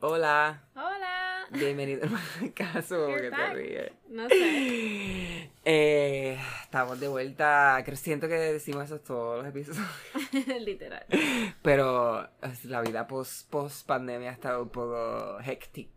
Hola, 0.00 0.62
Hola. 0.74 1.46
bienvenido 1.52 2.06
al 2.42 2.52
caso 2.52 3.06
que 3.06 3.30
te 3.30 3.54
ríes. 3.54 3.92
No 4.10 4.28
sé. 4.28 5.50
Eh, 5.64 6.38
estamos 6.62 7.00
de 7.00 7.08
vuelta, 7.08 7.82
siento 7.94 8.28
que 8.28 8.34
decimos 8.34 8.84
eso 8.84 9.00
todos 9.00 9.38
los 9.38 9.46
episodios, 9.46 9.88
Literal. 10.60 11.06
pero 11.62 12.28
la 12.64 12.82
vida 12.82 13.06
post, 13.06 13.48
post 13.48 13.86
pandemia 13.86 14.28
ha 14.28 14.32
estado 14.34 14.64
un 14.64 14.68
poco 14.68 15.40
hectic. 15.40 15.88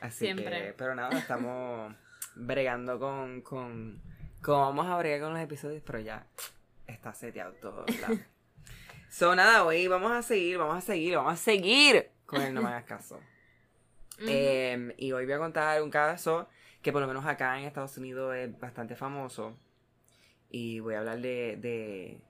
Así 0.00 0.26
que, 0.26 0.34
Siempre. 0.34 0.72
pero 0.74 0.94
nada, 0.94 1.18
estamos 1.18 1.92
bregando 2.36 3.00
con, 3.00 3.40
con, 3.42 4.00
con, 4.40 4.60
vamos 4.60 4.86
a 4.86 4.96
bregar 4.98 5.22
con 5.22 5.32
los 5.32 5.42
episodios, 5.42 5.82
pero 5.84 5.98
ya 5.98 6.24
está 6.86 7.12
seteado 7.12 7.52
todo. 7.54 7.84
¿verdad? 7.84 8.24
so 9.10 9.34
nada, 9.34 9.64
hoy 9.64 9.88
vamos 9.88 10.12
a 10.12 10.22
seguir, 10.22 10.56
vamos 10.56 10.76
a 10.76 10.80
seguir, 10.80 11.16
vamos 11.16 11.32
a 11.34 11.36
seguir 11.36 12.12
con 12.32 12.42
el 12.42 12.54
No 12.54 12.62
Me 12.62 12.68
Hagas 12.68 12.84
Caso. 12.84 13.20
Eh, 14.20 14.94
y 14.98 15.12
hoy 15.12 15.24
voy 15.24 15.34
a 15.34 15.38
contar 15.38 15.82
un 15.82 15.90
caso 15.90 16.48
que 16.80 16.92
por 16.92 17.00
lo 17.00 17.06
menos 17.06 17.26
acá 17.26 17.58
en 17.58 17.66
Estados 17.66 17.96
Unidos 17.98 18.34
es 18.34 18.58
bastante 18.58 18.96
famoso. 18.96 19.56
Y 20.48 20.80
voy 20.80 20.94
a 20.94 21.00
hablar 21.00 21.20
de, 21.20 21.56
de 21.60 22.20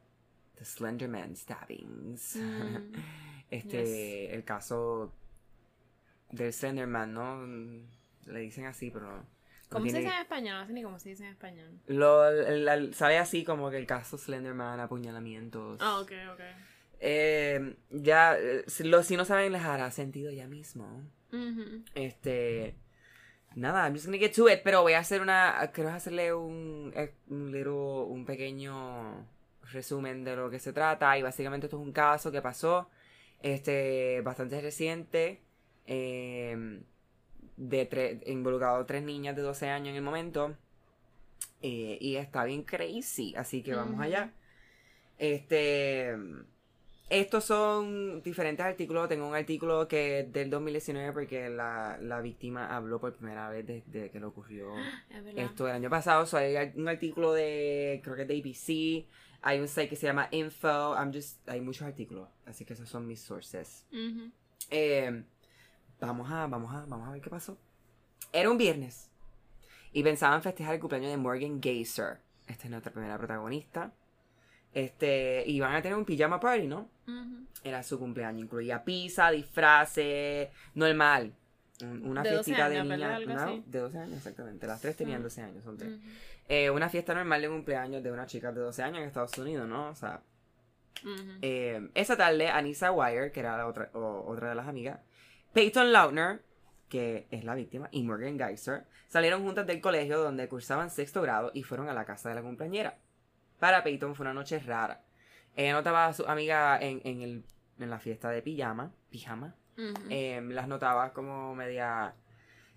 The 0.56 0.64
Slenderman 0.64 1.36
Stabbings. 1.36 2.36
Mm, 2.36 2.92
este, 3.50 3.84
yes. 4.26 4.34
el 4.34 4.44
caso 4.44 5.12
del 6.30 6.52
Slenderman, 6.52 7.12
¿no? 7.14 7.46
Le 8.26 8.40
dicen 8.40 8.66
así, 8.66 8.90
pero 8.90 9.06
no. 9.16 9.26
¿Cómo 9.68 9.86
se 9.86 9.92
tiene- 9.92 10.06
dice 10.06 10.14
en 10.14 10.22
español? 10.22 10.60
No 10.60 10.66
sé 10.66 10.72
ni 10.72 10.82
cómo 10.82 10.98
se 10.98 11.08
dice 11.10 11.24
en 11.24 11.30
español. 11.30 11.80
Lo, 11.86 12.92
sabe 12.92 13.18
así 13.18 13.44
como 13.44 13.70
que 13.70 13.78
el 13.78 13.86
caso 13.86 14.18
Slenderman, 14.18 14.80
apuñalamientos. 14.80 15.78
Ah, 15.80 15.98
ok, 16.00 16.12
ok. 16.32 16.40
Eh, 17.04 17.74
ya, 17.90 18.36
eh, 18.38 18.62
si, 18.68 18.84
lo, 18.84 19.02
si 19.02 19.16
no 19.16 19.24
saben, 19.24 19.50
les 19.50 19.62
hará 19.62 19.90
sentido 19.90 20.30
ya 20.30 20.46
mismo. 20.46 21.02
Este. 21.96 22.76
Nada, 23.56 23.84
I'm 23.86 23.92
just 23.94 24.06
gonna 24.06 24.18
get 24.18 24.32
to 24.36 24.48
it, 24.48 24.60
pero 24.62 24.82
voy 24.82 24.92
a 24.92 25.00
hacer 25.00 25.20
una. 25.20 25.70
Quiero 25.74 25.90
hacerle 25.90 26.32
un. 26.32 26.92
eh, 26.94 27.12
Un, 27.28 27.50
little- 27.52 28.06
un 28.08 28.24
pequeño 28.24 29.26
resumen 29.72 30.22
de 30.24 30.36
lo 30.36 30.48
que 30.48 30.58
se 30.60 30.72
trata. 30.72 31.18
Y 31.18 31.22
básicamente 31.22 31.66
esto 31.66 31.76
es 31.78 31.82
un 31.82 31.92
caso 31.92 32.30
que 32.30 32.40
pasó. 32.40 32.88
Este. 33.42 34.20
Bastante 34.22 34.60
reciente. 34.60 35.40
eh, 35.86 36.80
de 37.56 37.86
tres. 37.86 38.22
Involucrado 38.28 38.86
tres 38.86 39.02
niñas 39.02 39.34
de 39.36 39.42
12 39.42 39.68
años 39.68 39.88
en 39.88 39.96
el 39.96 40.02
momento. 40.02 40.56
eh, 41.62 41.98
y 42.00 42.14
está 42.16 42.44
bien 42.44 42.62
crazy. 42.62 43.34
Así 43.36 43.62
que 43.62 43.74
vamos 43.74 44.00
allá. 44.00 44.32
Este. 45.18 46.16
Estos 47.08 47.44
son 47.44 48.22
diferentes 48.22 48.64
artículos. 48.64 49.08
Tengo 49.08 49.28
un 49.28 49.34
artículo 49.34 49.86
que 49.86 50.20
es 50.20 50.32
del 50.32 50.48
2019 50.48 51.12
porque 51.12 51.50
la, 51.50 51.98
la 52.00 52.20
víctima 52.20 52.74
habló 52.74 53.00
por 53.00 53.14
primera 53.14 53.50
vez 53.50 53.66
desde 53.66 54.10
que 54.10 54.18
le 54.18 54.24
ocurrió 54.24 54.72
Es 55.10 55.36
esto 55.36 55.68
el 55.68 55.74
año 55.74 55.90
pasado. 55.90 56.24
So, 56.24 56.38
hay 56.38 56.72
un 56.74 56.88
artículo 56.88 57.32
de, 57.32 58.00
creo 58.02 58.16
que 58.16 58.22
es 58.22 58.28
de 58.28 58.38
ABC. 58.38 59.06
Hay 59.42 59.60
un 59.60 59.68
site 59.68 59.88
que 59.88 59.96
se 59.96 60.06
llama 60.06 60.28
Info. 60.30 60.94
I'm 60.94 61.12
just, 61.12 61.46
hay 61.48 61.60
muchos 61.60 61.82
artículos. 61.82 62.28
Así 62.46 62.64
que 62.64 62.72
esos 62.72 62.88
son 62.88 63.06
mis 63.06 63.20
sources. 63.20 63.84
Eh, 64.70 65.24
vamos, 66.00 66.30
a, 66.30 66.46
vamos, 66.46 66.74
a, 66.74 66.86
vamos 66.86 67.08
a 67.08 67.12
ver 67.12 67.20
qué 67.20 67.28
pasó. 67.28 67.58
Era 68.32 68.50
un 68.50 68.56
viernes. 68.56 69.10
Y 69.92 70.02
pensaban 70.02 70.42
festejar 70.42 70.74
el 70.74 70.80
cumpleaños 70.80 71.10
de 71.10 71.18
Morgan 71.18 71.60
Geyser. 71.60 72.20
Esta 72.46 72.64
es 72.64 72.70
nuestra 72.70 72.92
primera 72.92 73.18
protagonista. 73.18 73.92
Este, 74.74 75.44
y 75.46 75.60
van 75.60 75.74
a 75.74 75.82
tener 75.82 75.96
un 75.98 76.04
pijama 76.04 76.40
party, 76.40 76.66
¿no? 76.66 76.88
Era 77.64 77.82
su 77.82 77.98
cumpleaños. 77.98 78.42
Incluía 78.42 78.82
pizza, 78.84 79.30
disfraces, 79.30 80.48
normal. 80.74 81.32
Un- 81.82 82.06
Una 82.06 82.22
De 82.22 82.30
12 82.30 82.44
fiestita 82.44 82.68
de 82.68 82.76
niña. 82.96 83.18
De 83.66 83.78
12 83.80 83.98
años, 83.98 84.16
exactamente. 84.16 84.66
Las 84.66 84.80
tres 84.80 84.96
tenían 84.96 85.20
Mm. 85.20 85.24
12 85.24 85.42
años, 85.42 85.64
son 85.64 85.76
tres. 85.76 85.92
Eh, 86.48 86.70
una 86.70 86.88
fiesta 86.88 87.14
normal 87.14 87.40
de 87.42 87.48
cumpleaños 87.48 88.02
de 88.02 88.10
una 88.12 88.26
chica 88.26 88.52
de 88.52 88.60
12 88.60 88.82
años 88.82 88.98
en 88.98 89.04
Estados 89.04 89.36
Unidos, 89.38 89.68
¿no? 89.68 89.88
O 89.90 89.94
sea, 89.94 90.22
eh, 91.42 91.88
esa 91.94 92.16
tarde, 92.16 92.48
Anissa 92.48 92.92
Wire, 92.92 93.32
que 93.32 93.40
era 93.40 93.56
la 93.56 93.66
otra, 93.66 93.90
o- 93.94 94.24
otra 94.26 94.50
de 94.50 94.54
las 94.54 94.68
amigas, 94.68 95.00
Peyton 95.52 95.92
Lautner, 95.92 96.42
que 96.88 97.26
es 97.30 97.44
la 97.44 97.54
víctima, 97.54 97.88
y 97.90 98.02
Morgan 98.02 98.38
Geyser, 98.38 98.84
salieron 99.08 99.42
juntas 99.42 99.66
del 99.66 99.80
colegio 99.80 100.18
donde 100.20 100.48
cursaban 100.48 100.90
sexto 100.90 101.22
grado 101.22 101.50
y 101.54 101.62
fueron 101.62 101.88
a 101.88 101.94
la 101.94 102.04
casa 102.04 102.28
de 102.28 102.34
la 102.36 102.42
compañera. 102.42 102.98
Para 103.62 103.84
Peyton 103.84 104.16
fue 104.16 104.24
una 104.24 104.34
noche 104.34 104.58
rara. 104.58 105.04
Ella 105.54 105.74
notaba 105.74 106.06
a 106.06 106.12
su 106.12 106.26
amiga 106.26 106.80
en, 106.80 107.00
en, 107.04 107.22
el, 107.22 107.44
en 107.78 107.90
la 107.90 108.00
fiesta 108.00 108.28
de 108.28 108.42
pijama, 108.42 108.90
pijama. 109.08 109.54
Em, 110.10 110.50
las 110.50 110.66
notaba 110.66 111.12
como 111.12 111.54
media 111.54 112.12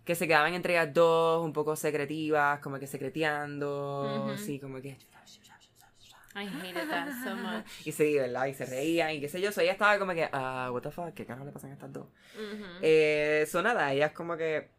que 0.03 0.13
se 0.13 0.27
quedaban 0.27 0.53
entre 0.53 0.73
ellas 0.73 0.93
dos 0.93 1.43
un 1.43 1.53
poco 1.53 1.75
secretivas 1.75 2.59
como 2.59 2.77
que 2.77 2.85
secreteando 2.85 4.27
Ujú. 4.27 4.37
sí 4.37 4.59
como 4.59 4.79
que 4.79 4.89
I 6.35 6.45
hated 6.47 6.87
that 6.87 7.07
so 7.23 7.35
much. 7.35 7.65
y 7.85 7.91
sí 7.91 8.13
verdad 8.19 8.45
y 8.45 8.53
se 8.53 8.67
reían 8.67 9.09
y 9.13 9.19
qué 9.21 9.27
sé 9.27 9.41
yo 9.41 9.51
so 9.51 9.61
ella 9.61 9.71
estaba 9.71 9.97
como 9.97 10.13
que 10.13 10.29
ah 10.31 10.69
what 10.71 10.83
the 10.83 10.91
fuck 10.91 11.15
qué 11.15 11.25
carajo 11.25 11.45
le 11.45 11.51
pasan 11.51 11.71
a 11.71 11.73
estas 11.73 11.91
dos 11.91 12.05
Ujú. 12.35 12.63
eh, 12.83 13.45
so 13.49 13.63
nada 13.63 13.91
ellas 13.91 14.11
como 14.11 14.37
que 14.37 14.69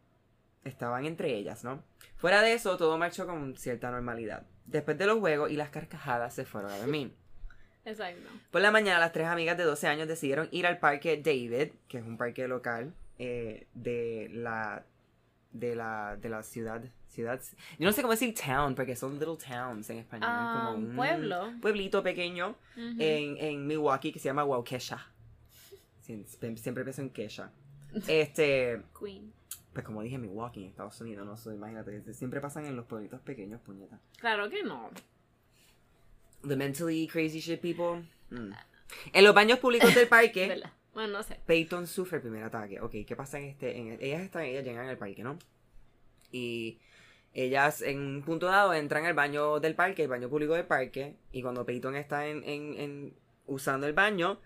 estaban 0.62 1.05
entre 1.05 1.34
ellas 1.34 1.65
no 1.65 1.83
fuera 2.16 2.43
de 2.43 2.53
eso 2.53 2.77
todo 2.77 2.97
marchó 2.97 3.27
con 3.27 3.56
cierta 3.56 3.91
normalidad 3.91 4.47
después 4.66 4.99
de 4.99 5.06
los 5.06 5.19
juegos 5.21 5.50
y 5.50 5.56
las 5.56 5.71
carcajadas 5.71 6.34
se 6.34 6.44
fueron 6.44 6.71
a 6.71 6.78
dormir 6.78 7.12
Exacto. 7.84 8.28
Por 8.50 8.62
la 8.62 8.72
mañana, 8.72 8.99
las 8.99 9.12
tres 9.12 9.28
amigas 9.28 9.56
de 9.56 9.62
12 9.62 9.87
años 9.87 10.09
decidieron 10.09 10.49
ir 10.50 10.66
al 10.66 10.78
parque 10.81 11.16
David, 11.22 11.71
que 11.87 11.99
es 11.99 12.04
un 12.04 12.16
parque 12.16 12.49
local 12.49 12.93
eh, 13.19 13.69
de 13.75 14.28
la 14.32 14.84
de 15.53 15.77
la 15.77 16.16
de 16.16 16.28
la 16.28 16.43
ciudad 16.43 16.82
ciudad 17.09 17.41
yo 17.78 17.87
no 17.87 17.93
sé 17.93 18.03
cómo 18.03 18.10
decir 18.10 18.34
town 18.34 18.75
porque 18.75 18.94
son 18.97 19.19
little 19.19 19.37
towns 19.38 19.88
en 19.88 19.99
español 19.99 20.28
Ah, 20.31 20.53
es 20.53 20.60
como 20.66 20.77
un 20.78 20.91
un 20.91 20.97
pueblo. 20.97 21.53
pueblito 21.62 22.03
pequeño 22.03 22.56
en, 22.77 23.38
en 23.38 23.66
Milwaukee 23.66 24.12
que 24.12 24.19
se 24.19 24.28
llama 24.28 24.44
Waukesha 24.44 25.06
siempre, 26.03 26.56
siempre 26.59 26.84
pienso 26.84 27.00
en 27.03 27.10
Kesha 27.10 27.50
este 28.09 28.83
Queen. 29.00 29.33
Pues 29.77 29.85
como 29.85 30.01
dije 30.01 30.17
Milwaukee 30.17 30.63
en 30.63 30.71
Estados 30.71 30.99
Unidos 31.03 31.27
no 31.27 31.37
sé 31.37 31.53
imagínate 31.55 32.15
siempre 32.15 32.41
pasan 32.41 32.65
en 32.65 32.77
los 32.77 32.87
pueblitos 32.87 33.21
pequeños 33.21 33.61
puñetas 33.61 34.01
Claro 34.19 34.49
que 34.49 34.63
no. 34.63 34.89
the 36.49 36.57
mentally 36.57 37.07
crazy 37.07 37.41
shit 37.41 37.61
people 37.61 38.03
Mm. 38.31 38.53
en 39.13 39.25
los 39.25 39.35
baños 39.35 39.59
públicos 39.59 39.95
del 39.95 40.09
parque 40.09 40.49
¿Verdad? 40.49 40.73
Bueno, 40.95 41.13
no 41.19 41.23
sé. 41.23 41.39
Peyton 41.45 41.87
sufre 41.87 42.17
el 42.17 42.23
primer 42.23 42.43
ataque. 42.43 42.81
Ok, 42.81 42.93
¿qué 43.07 43.15
pasa 43.15 43.39
en 43.39 43.45
este? 43.45 43.77
En, 43.77 43.99
ellas 44.01 44.23
están, 44.23 44.45
ellas 44.45 44.65
llegan 44.65 44.89
al 44.89 44.97
parque, 44.97 45.23
¿no? 45.23 45.39
Y 46.33 46.79
ellas 47.35 47.83
en 47.83 47.99
un 48.01 48.23
punto 48.23 48.47
dado 48.47 48.73
entran 48.73 49.05
al 49.05 49.13
baño 49.13 49.61
del 49.61 49.75
parque, 49.75 50.05
el 50.05 50.09
baño 50.09 50.31
público 50.31 50.55
del 50.55 50.65
parque, 50.65 51.17
y 51.33 51.43
cuando 51.43 51.67
Peyton 51.67 51.97
está 51.97 52.27
en, 52.29 52.43
en- 52.45 52.81
en- 52.81 53.15
usando 53.45 53.87
el 53.87 53.93
baño, 53.93 54.41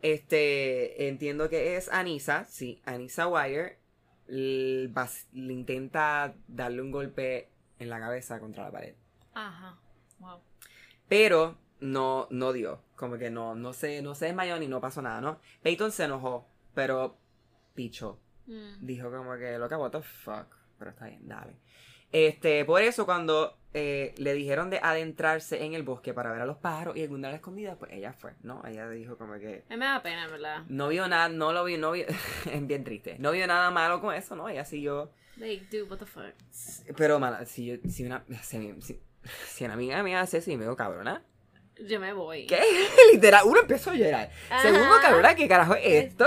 este, 0.00 1.06
entiendo 1.08 1.48
que 1.48 1.76
es 1.76 1.88
Anissa, 1.88 2.46
sí, 2.46 2.82
Anissa 2.84 3.28
Wire, 3.28 3.78
l- 4.32 4.88
vas- 4.88 5.28
le 5.32 5.52
intenta 5.52 6.34
darle 6.48 6.82
un 6.82 6.90
golpe 6.90 7.48
en 7.78 7.88
la 7.90 8.00
cabeza 8.00 8.40
contra 8.40 8.64
la 8.64 8.70
pared. 8.72 8.94
Ajá. 9.34 9.78
Wow. 10.18 10.40
Pero 11.08 11.58
no, 11.80 12.26
no 12.30 12.52
dio. 12.52 12.80
Como 12.96 13.18
que 13.18 13.30
no, 13.30 13.54
no 13.54 13.72
se, 13.72 14.02
no 14.02 14.14
se 14.14 14.26
desmayó 14.26 14.58
ni 14.58 14.66
no 14.68 14.80
pasó 14.80 15.02
nada, 15.02 15.20
¿no? 15.20 15.38
Peyton 15.62 15.92
se 15.92 16.04
enojó, 16.04 16.46
pero 16.74 17.16
pichó. 17.74 18.18
Mm. 18.46 18.84
Dijo 18.86 19.10
como 19.10 19.36
que, 19.36 19.58
loca, 19.58 19.78
what 19.78 19.90
the 19.90 20.02
fuck. 20.02 20.46
Pero 20.78 20.90
está 20.90 21.06
bien, 21.06 21.28
dale. 21.28 21.56
Este, 22.12 22.64
por 22.64 22.82
eso 22.82 23.06
cuando 23.06 23.56
eh, 23.74 24.14
le 24.18 24.34
dijeron 24.34 24.68
de 24.68 24.78
adentrarse 24.82 25.64
en 25.64 25.74
el 25.74 25.82
bosque 25.82 26.12
para 26.12 26.30
ver 26.30 26.42
a 26.42 26.46
los 26.46 26.58
pájaros 26.58 26.96
y 26.96 27.02
alguna 27.02 27.28
de 27.28 27.32
las 27.32 27.40
escondidas, 27.40 27.76
pues 27.78 27.92
ella 27.92 28.12
fue, 28.12 28.32
¿no? 28.42 28.62
Ella 28.66 28.88
dijo 28.90 29.16
como 29.16 29.34
que 29.38 29.64
me 29.70 29.78
da 29.78 30.02
pena, 30.02 30.28
¿verdad? 30.28 30.64
no 30.68 30.88
vio 30.88 31.08
nada, 31.08 31.28
no 31.30 31.52
lo 31.52 31.64
vio, 31.64 31.78
no 31.78 31.92
vio, 31.92 32.06
es 32.06 32.66
bien 32.66 32.84
triste. 32.84 33.16
No 33.18 33.32
vio 33.32 33.46
nada 33.46 33.70
malo 33.70 34.00
con 34.00 34.14
eso, 34.14 34.36
¿no? 34.36 34.48
Ella 34.48 34.64
siguió 34.64 35.10
Like, 35.36 35.66
dude, 35.70 35.90
what 35.90 35.98
the 35.98 36.06
fuck? 36.06 36.34
pero, 36.96 37.18
mala, 37.18 37.44
si, 37.46 37.66
yo, 37.66 37.76
si 37.88 38.04
una, 38.04 38.24
si, 38.42 38.74
si, 38.82 39.00
si 39.46 39.64
una 39.64 39.74
amiga 39.74 40.02
me 40.02 40.14
hace 40.14 40.38
eso 40.38 40.50
y 40.50 40.56
me 40.56 40.64
digo, 40.64 40.76
cabrona, 40.76 41.24
Yo 41.88 41.98
me 41.98 42.12
voy. 42.12 42.46
¿Qué? 42.46 42.60
Literal, 43.12 43.46
uno 43.46 43.60
empezó 43.60 43.90
a 43.90 43.94
llorar. 43.94 44.30
Ajá. 44.50 44.62
Segundo, 44.62 44.94
cabrona, 45.00 45.34
¿qué 45.34 45.48
carajo 45.48 45.74
es 45.74 46.04
esto? 46.04 46.26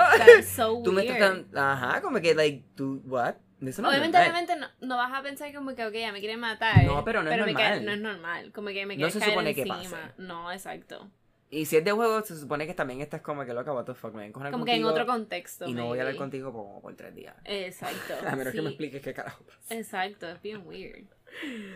So 0.56 0.82
Tú 0.84 0.92
me 0.92 1.04
estás 1.04 1.20
tan... 1.20 1.48
Ajá, 1.56 2.02
como 2.02 2.20
que, 2.20 2.34
like, 2.34 2.66
tú, 2.76 3.04
what? 3.06 3.36
No 3.72 3.90
es 3.90 3.96
obviamente, 3.98 4.18
obviamente 4.18 4.56
no, 4.56 4.68
no 4.82 4.98
vas 4.98 5.12
a 5.14 5.22
pensar 5.24 5.54
como 5.54 5.76
que, 5.76 5.86
ok, 5.86 5.94
ya 5.94 6.12
me 6.12 6.20
quiere 6.20 6.38
matar. 6.38 6.84
No, 6.84 7.04
pero 7.04 7.22
no 7.24 7.30
es 7.32 7.38
me 7.40 7.46
normal. 7.46 7.64
cae- 7.64 7.82
no 7.82 7.92
es 7.92 8.00
normal. 8.00 8.52
Como 8.54 8.68
que 8.70 8.86
me 8.86 8.96
No 8.96 8.98
quiere 8.98 9.12
se 9.12 9.20
caer 9.20 9.32
supone 9.32 9.54
que 9.56 9.62
encima. 9.62 9.78
pase. 9.78 9.96
No, 10.18 10.52
exacto. 10.52 11.10
Y 11.50 11.66
si 11.66 11.78
es 11.78 11.86
de 11.86 11.92
juego, 11.92 12.22
se 12.24 12.38
supone 12.38 12.66
que 12.68 12.74
también 12.74 13.02
estás 13.02 13.22
como 13.22 13.46
que 13.46 13.54
loca, 13.54 13.72
what 13.72 13.86
the 13.86 13.94
fuck, 13.94 14.14
me 14.14 14.32
Como 14.32 14.66
que 14.66 14.74
en 14.76 14.84
otro 14.86 15.06
contexto. 15.06 15.66
Y 15.68 15.74
no 15.74 15.86
voy 15.86 16.00
a 16.00 16.02
hablar 16.02 16.18
contigo 16.18 16.52
por, 16.52 16.82
por 16.82 16.96
tres 16.96 17.14
días. 17.16 17.36
Exacto. 17.46 18.14
A 18.28 18.36
menos 18.36 18.54
que 18.54 18.62
me 18.62 18.70
expliques 18.70 19.02
qué 19.02 19.14
carajo 19.14 19.44
pasa. 19.44 19.76
Exacto, 19.76 20.28
es 20.28 20.42
bien 20.42 20.66
weird. 20.66 21.06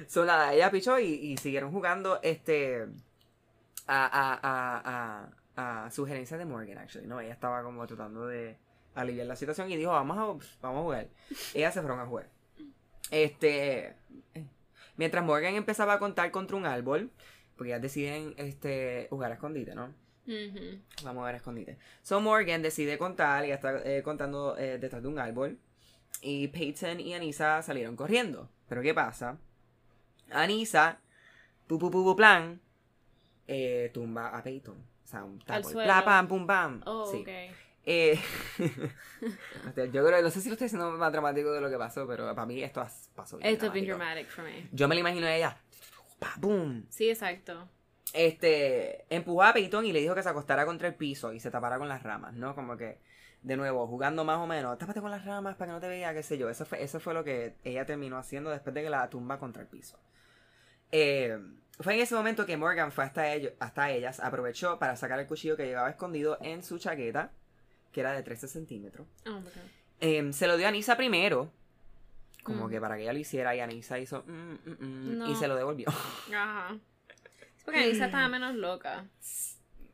So, 0.07 0.25
nada, 0.25 0.53
ella 0.53 0.71
pichó 0.71 0.99
y, 0.99 1.05
y 1.13 1.37
siguieron 1.37 1.71
jugando 1.71 2.19
este 2.23 2.87
a, 3.87 4.05
a, 4.05 4.39
a, 4.41 5.29
a, 5.55 5.85
a 5.85 5.91
sugerencias 5.91 6.37
de 6.39 6.45
Morgan, 6.45 6.77
actually, 6.77 7.07
¿no? 7.07 7.19
Ella 7.19 7.33
estaba 7.33 7.61
como 7.63 7.85
tratando 7.87 8.25
de 8.27 8.57
aliviar 9.01 9.27
la 9.27 9.35
situación 9.35 9.71
y 9.71 9.77
dijo, 9.77 9.91
vamos 9.91 10.17
a, 10.17 10.21
vamos 10.61 10.79
a 10.79 10.83
jugar. 10.83 11.07
Ellas 11.53 11.73
se 11.73 11.81
fueron 11.81 11.99
a 11.99 12.05
jugar. 12.05 12.29
Este, 13.11 13.95
mientras 14.97 15.23
Morgan 15.23 15.55
empezaba 15.55 15.93
a 15.93 15.99
contar 15.99 16.31
contra 16.31 16.57
un 16.57 16.65
árbol, 16.65 17.11
porque 17.55 17.71
ellas 17.71 17.81
deciden 17.81 18.33
este, 18.37 19.07
jugar 19.09 19.31
a 19.31 19.35
escondite, 19.35 19.75
¿no? 19.75 19.93
Vamos 21.03 21.23
a 21.23 21.25
ver 21.25 21.35
a 21.35 21.37
escondite. 21.37 21.77
So 22.03 22.21
Morgan 22.21 22.61
decide 22.61 22.97
contar 22.97 23.45
y 23.45 23.51
está 23.51 23.81
eh, 23.83 24.03
contando 24.03 24.55
eh, 24.57 24.77
detrás 24.77 25.01
de 25.01 25.07
un 25.09 25.17
árbol. 25.17 25.57
Y 26.21 26.49
Peyton 26.49 26.99
y 26.99 27.13
Anissa 27.15 27.61
salieron 27.63 27.95
corriendo. 27.95 28.49
Pero 28.67 28.81
¿qué 28.81 28.93
pasa? 28.93 29.37
Anissa, 30.29 30.99
pu 31.65 31.79
pu 31.79 31.89
pu 31.89 32.03
pu 32.03 32.15
plan, 32.15 32.59
eh, 33.47 33.89
tumba 33.93 34.29
a 34.37 34.43
Peyton. 34.43 34.77
O 34.77 35.07
sea, 35.07 35.23
un 35.23 35.39
tapo. 35.39 35.71
Pla, 35.71 36.03
pam, 36.05 36.27
pum, 36.27 36.45
pam. 36.45 36.81
Oh, 36.85 37.09
Sí. 37.09 37.21
ok. 37.21 37.29
Eh, 37.91 38.19
yo 39.91 40.05
creo, 40.05 40.21
no 40.21 40.29
sé 40.29 40.41
si 40.41 40.49
lo 40.49 40.53
estoy 40.53 40.67
haciendo 40.67 40.91
más 40.91 41.11
dramático 41.11 41.51
de 41.51 41.59
lo 41.59 41.69
que 41.71 41.77
pasó, 41.77 42.05
pero 42.07 42.23
para 42.35 42.45
mí 42.45 42.61
esto 42.61 42.81
as- 42.81 43.09
pasó 43.15 43.37
bien 43.37 43.49
Esto 43.51 43.65
es 43.65 43.73
bien 43.73 43.85
dramático. 43.87 44.27
dramatic 44.27 44.29
for 44.29 44.43
me. 44.45 44.69
Yo 44.71 44.87
me 44.87 44.93
lo 44.95 45.01
imagino 45.01 45.25
a 45.25 45.35
ella. 45.35 45.57
Pa, 46.19 46.33
boom. 46.37 46.85
Sí, 46.89 47.09
exacto. 47.09 47.67
este, 48.13 49.05
empujó 49.13 49.43
a 49.43 49.53
Peyton 49.53 49.85
y 49.85 49.91
le 49.91 50.01
dijo 50.01 50.13
que 50.13 50.21
se 50.23 50.29
acostara 50.29 50.65
contra 50.65 50.87
el 50.87 50.95
piso 50.95 51.33
y 51.33 51.39
se 51.39 51.49
tapara 51.51 51.77
con 51.79 51.87
las 51.87 52.03
ramas, 52.03 52.33
¿no? 52.35 52.53
Como 52.53 52.77
que, 52.77 52.99
de 53.41 53.57
nuevo, 53.57 53.87
jugando 53.87 54.23
más 54.23 54.37
o 54.37 54.45
menos, 54.45 54.77
tápate 54.77 55.01
con 55.01 55.09
las 55.11 55.25
ramas 55.25 55.55
para 55.55 55.69
que 55.69 55.73
no 55.73 55.79
te 55.79 55.87
vea, 55.87 56.13
qué 56.13 56.21
sé 56.21 56.37
yo. 56.37 56.49
Eso 56.49 56.65
fue, 56.65 56.83
eso 56.83 56.99
fue 56.99 57.13
lo 57.15 57.23
que 57.23 57.55
ella 57.63 57.85
terminó 57.85 58.17
haciendo 58.17 58.49
después 58.51 58.73
de 58.75 58.83
que 58.83 58.89
la 58.91 59.09
tumba 59.09 59.39
contra 59.39 59.61
el 59.63 59.67
piso. 59.67 59.97
Eh, 60.91 61.39
fue 61.79 61.93
en 61.95 62.01
ese 62.01 62.13
momento 62.15 62.45
que 62.45 62.57
Morgan 62.57 62.91
fue 62.91 63.03
hasta, 63.03 63.31
ellos, 63.33 63.53
hasta 63.59 63.89
ellas, 63.91 64.19
aprovechó 64.19 64.77
para 64.79 64.95
sacar 64.95 65.19
el 65.19 65.27
cuchillo 65.27 65.55
que 65.57 65.65
llevaba 65.65 65.89
escondido 65.89 66.37
en 66.41 66.61
su 66.63 66.77
chaqueta, 66.77 67.31
que 67.91 68.01
era 68.01 68.13
de 68.13 68.23
13 68.23 68.47
centímetros. 68.47 69.07
Oh 69.25 69.31
my 69.39 69.41
god. 69.43 69.51
Eh, 70.01 70.33
se 70.33 70.47
lo 70.47 70.55
dio 70.57 70.65
a 70.65 70.69
Anissa 70.69 70.95
primero, 70.95 71.51
como 72.43 72.67
Mm. 72.67 72.69
que 72.69 72.79
para 72.81 72.95
que 72.95 73.03
ella 73.03 73.13
lo 73.13 73.19
hiciera, 73.19 73.55
y 73.55 73.59
Anissa 73.59 73.99
hizo, 73.99 74.23
mm, 74.25 74.53
mm, 74.83 75.17
No. 75.17 75.31
y 75.31 75.35
se 75.35 75.47
lo 75.47 75.55
devolvió. 75.55 75.87
Ajá. 76.33 76.77
Es 77.57 77.63
porque 77.63 77.79
Anissa 77.81 78.05
estaba 78.05 78.27
menos 78.29 78.55
loca. 78.55 79.05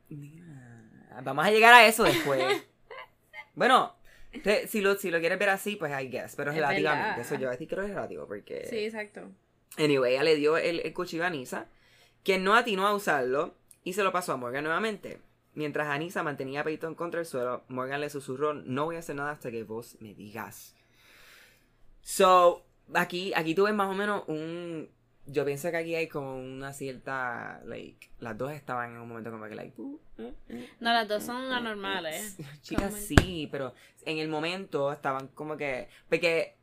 Mira, 0.09 0.81
Vamos 1.24 1.45
a 1.45 1.51
llegar 1.51 1.74
a 1.74 1.88
eso 1.88 2.03
después. 2.03 2.44
bueno, 3.56 3.95
te- 4.44 4.68
si 4.68 4.81
lo, 4.81 4.95
si 4.95 5.09
lo 5.12 5.19
quieres 5.19 5.39
ver 5.39 5.50
así, 5.50 5.75
pues 5.77 5.92
I 6.00 6.09
guess. 6.09 6.36
Pero 6.36 6.51
Es 6.51 6.57
relativamente. 6.57 7.21
Eso 7.21 7.36
yo 7.36 7.42
voy 7.42 7.47
a 7.47 7.51
decir 7.51 7.68
que 7.68 7.75
es 7.75 7.81
relativo. 7.81 8.27
Porque. 8.27 8.65
Sí, 8.69 8.80
exacto. 8.86 9.31
Anyway, 9.77 10.13
ella 10.13 10.24
le 10.24 10.36
dio 10.36 10.57
el, 10.57 10.81
el 10.81 10.94
cuchillo 10.94 11.24
a 11.24 11.27
Anissa. 11.27 11.68
Quien 12.24 12.44
no 12.44 12.53
atinó 12.56 12.86
a 12.86 12.94
usarlo. 12.94 13.56
Y 13.83 13.94
se 13.94 14.03
lo 14.03 14.12
pasó 14.12 14.33
a 14.33 14.38
Morgan 14.38 14.63
nuevamente. 14.63 15.21
Mientras 15.56 15.88
Anissa 15.88 16.22
mantenía 16.22 16.62
a 16.62 16.63
Peyton 16.63 16.96
contra 16.96 17.19
el 17.22 17.25
suelo, 17.25 17.63
Morgan 17.69 18.02
le 18.02 18.10
susurró: 18.10 18.54
No 18.54 18.86
voy 18.86 18.98
a 18.98 19.00
hacer 19.00 19.16
nada 19.16 19.31
hasta 19.31 19.50
que 19.52 19.63
vos 19.63 19.98
me 20.00 20.13
digas. 20.13 20.75
So, 22.02 22.66
aquí, 22.94 23.34
aquí 23.36 23.56
tú 23.56 23.63
ves 23.63 23.74
más 23.74 23.90
o 23.90 23.94
menos 23.94 24.24
un. 24.28 24.90
Yo 25.28 25.44
pienso 25.44 25.72
que 25.72 25.78
aquí 25.78 25.96
hay 25.96 26.07
como 26.07 26.36
una 26.38 26.72
cierta. 26.72 27.60
Like, 27.66 28.10
las 28.19 28.38
dos 28.38 28.52
estaban 28.52 28.92
en 28.92 28.98
un 29.00 29.07
momento 29.07 29.31
como 29.31 29.46
que, 29.46 29.56
like. 29.56 29.74
uh, 29.81 30.00
uh, 30.19 30.24
uh, 30.24 30.34
No, 30.80 30.94
las 30.94 31.07
dos 31.07 31.24
son 31.24 31.52
anormales. 31.52 32.38
Chicas, 32.62 32.94
sí, 32.94 33.48
pero 33.52 33.74
en 34.06 34.19
el 34.19 34.28
momento 34.28 34.92
estaban 34.92 35.30
como 35.30 35.57
que. 35.57 35.88
Porque 36.10 36.56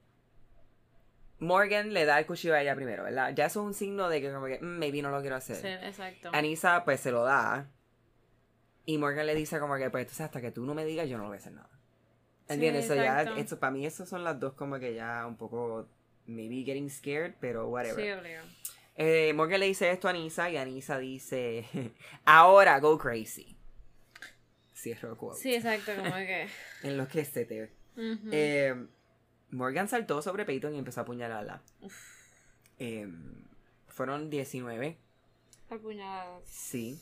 Morgan 1.41 1.93
le 1.93 2.05
da 2.05 2.21
el 2.21 2.27
cuchillo 2.27 2.55
a 2.55 2.63
ella 2.63 2.77
primero, 2.77 3.03
¿verdad? 3.03 3.33
Ya 3.35 3.47
eso 3.47 3.61
es 3.63 3.67
un 3.67 3.75
signo 3.75 4.09
de 4.09 4.21
que, 4.21 4.33
como 4.33 4.47
que, 4.47 4.61
"Mm, 4.61 4.79
maybe 4.79 5.03
no 5.03 5.11
lo 5.11 5.21
quiero 5.23 5.35
hacer. 5.37 5.57
Sí, 5.57 5.67
exacto. 5.67 6.31
Anissa, 6.33 6.85
pues 6.85 7.01
se 7.01 7.11
lo 7.11 7.25
da. 7.25 7.69
Y 8.85 8.99
Morgan 8.99 9.27
le 9.27 9.35
dice, 9.35 9.61
como 9.61 9.77
que, 9.77 9.91
pues 9.91 10.03
entonces 10.03 10.25
hasta 10.25 10.41
que 10.41 10.51
tú 10.51 10.65
no 10.65 10.75
me 10.75 10.85
digas, 10.85 11.09
yo 11.09 11.17
no 11.17 11.25
lo 11.25 11.29
voy 11.29 11.37
a 11.37 11.41
hacer 11.41 11.53
nada. 11.53 11.69
Sí, 12.49 12.55
¿Entiendes? 12.55 12.85
Eso 12.87 12.95
ya, 12.97 13.23
esto, 13.23 13.59
para 13.59 13.71
mí, 13.71 13.87
esos 13.87 14.09
son 14.09 14.25
las 14.25 14.39
dos, 14.41 14.55
como 14.55 14.79
que 14.79 14.95
ya 14.95 15.27
un 15.27 15.37
poco. 15.37 15.89
Maybe 16.27 16.63
getting 16.65 16.89
scared, 16.89 17.35
pero 17.41 17.69
whatever. 17.69 18.05
Sí, 18.05 18.11
obligado. 18.11 18.47
Eh, 18.97 19.33
Morgan 19.35 19.61
le 19.61 19.67
dice 19.67 19.91
esto 19.91 20.07
a 20.07 20.11
Anissa 20.11 20.51
y 20.51 20.57
Anissa 20.57 20.99
dice, 20.99 21.65
ahora 22.25 22.79
go 22.81 22.99
crazy. 22.99 23.57
Cierro 24.75 25.17
quote. 25.17 25.41
Sí, 25.41 25.55
exacto, 25.55 25.93
como 25.97 26.15
que. 26.15 26.49
Enloquécete. 26.83 27.71
Ujú. 27.97 28.29
Eh, 28.33 28.75
Morgan 29.51 29.89
saltó 29.89 30.23
sobre 30.23 30.45
Peyton 30.45 30.75
y 30.75 30.79
empezó 30.79 31.01
a 31.01 31.03
apuñalarla. 31.03 31.63
Eh, 32.79 33.09
fueron 33.89 34.31
19, 34.31 34.97
Apuñaladas. 35.71 36.43
sí. 36.47 37.01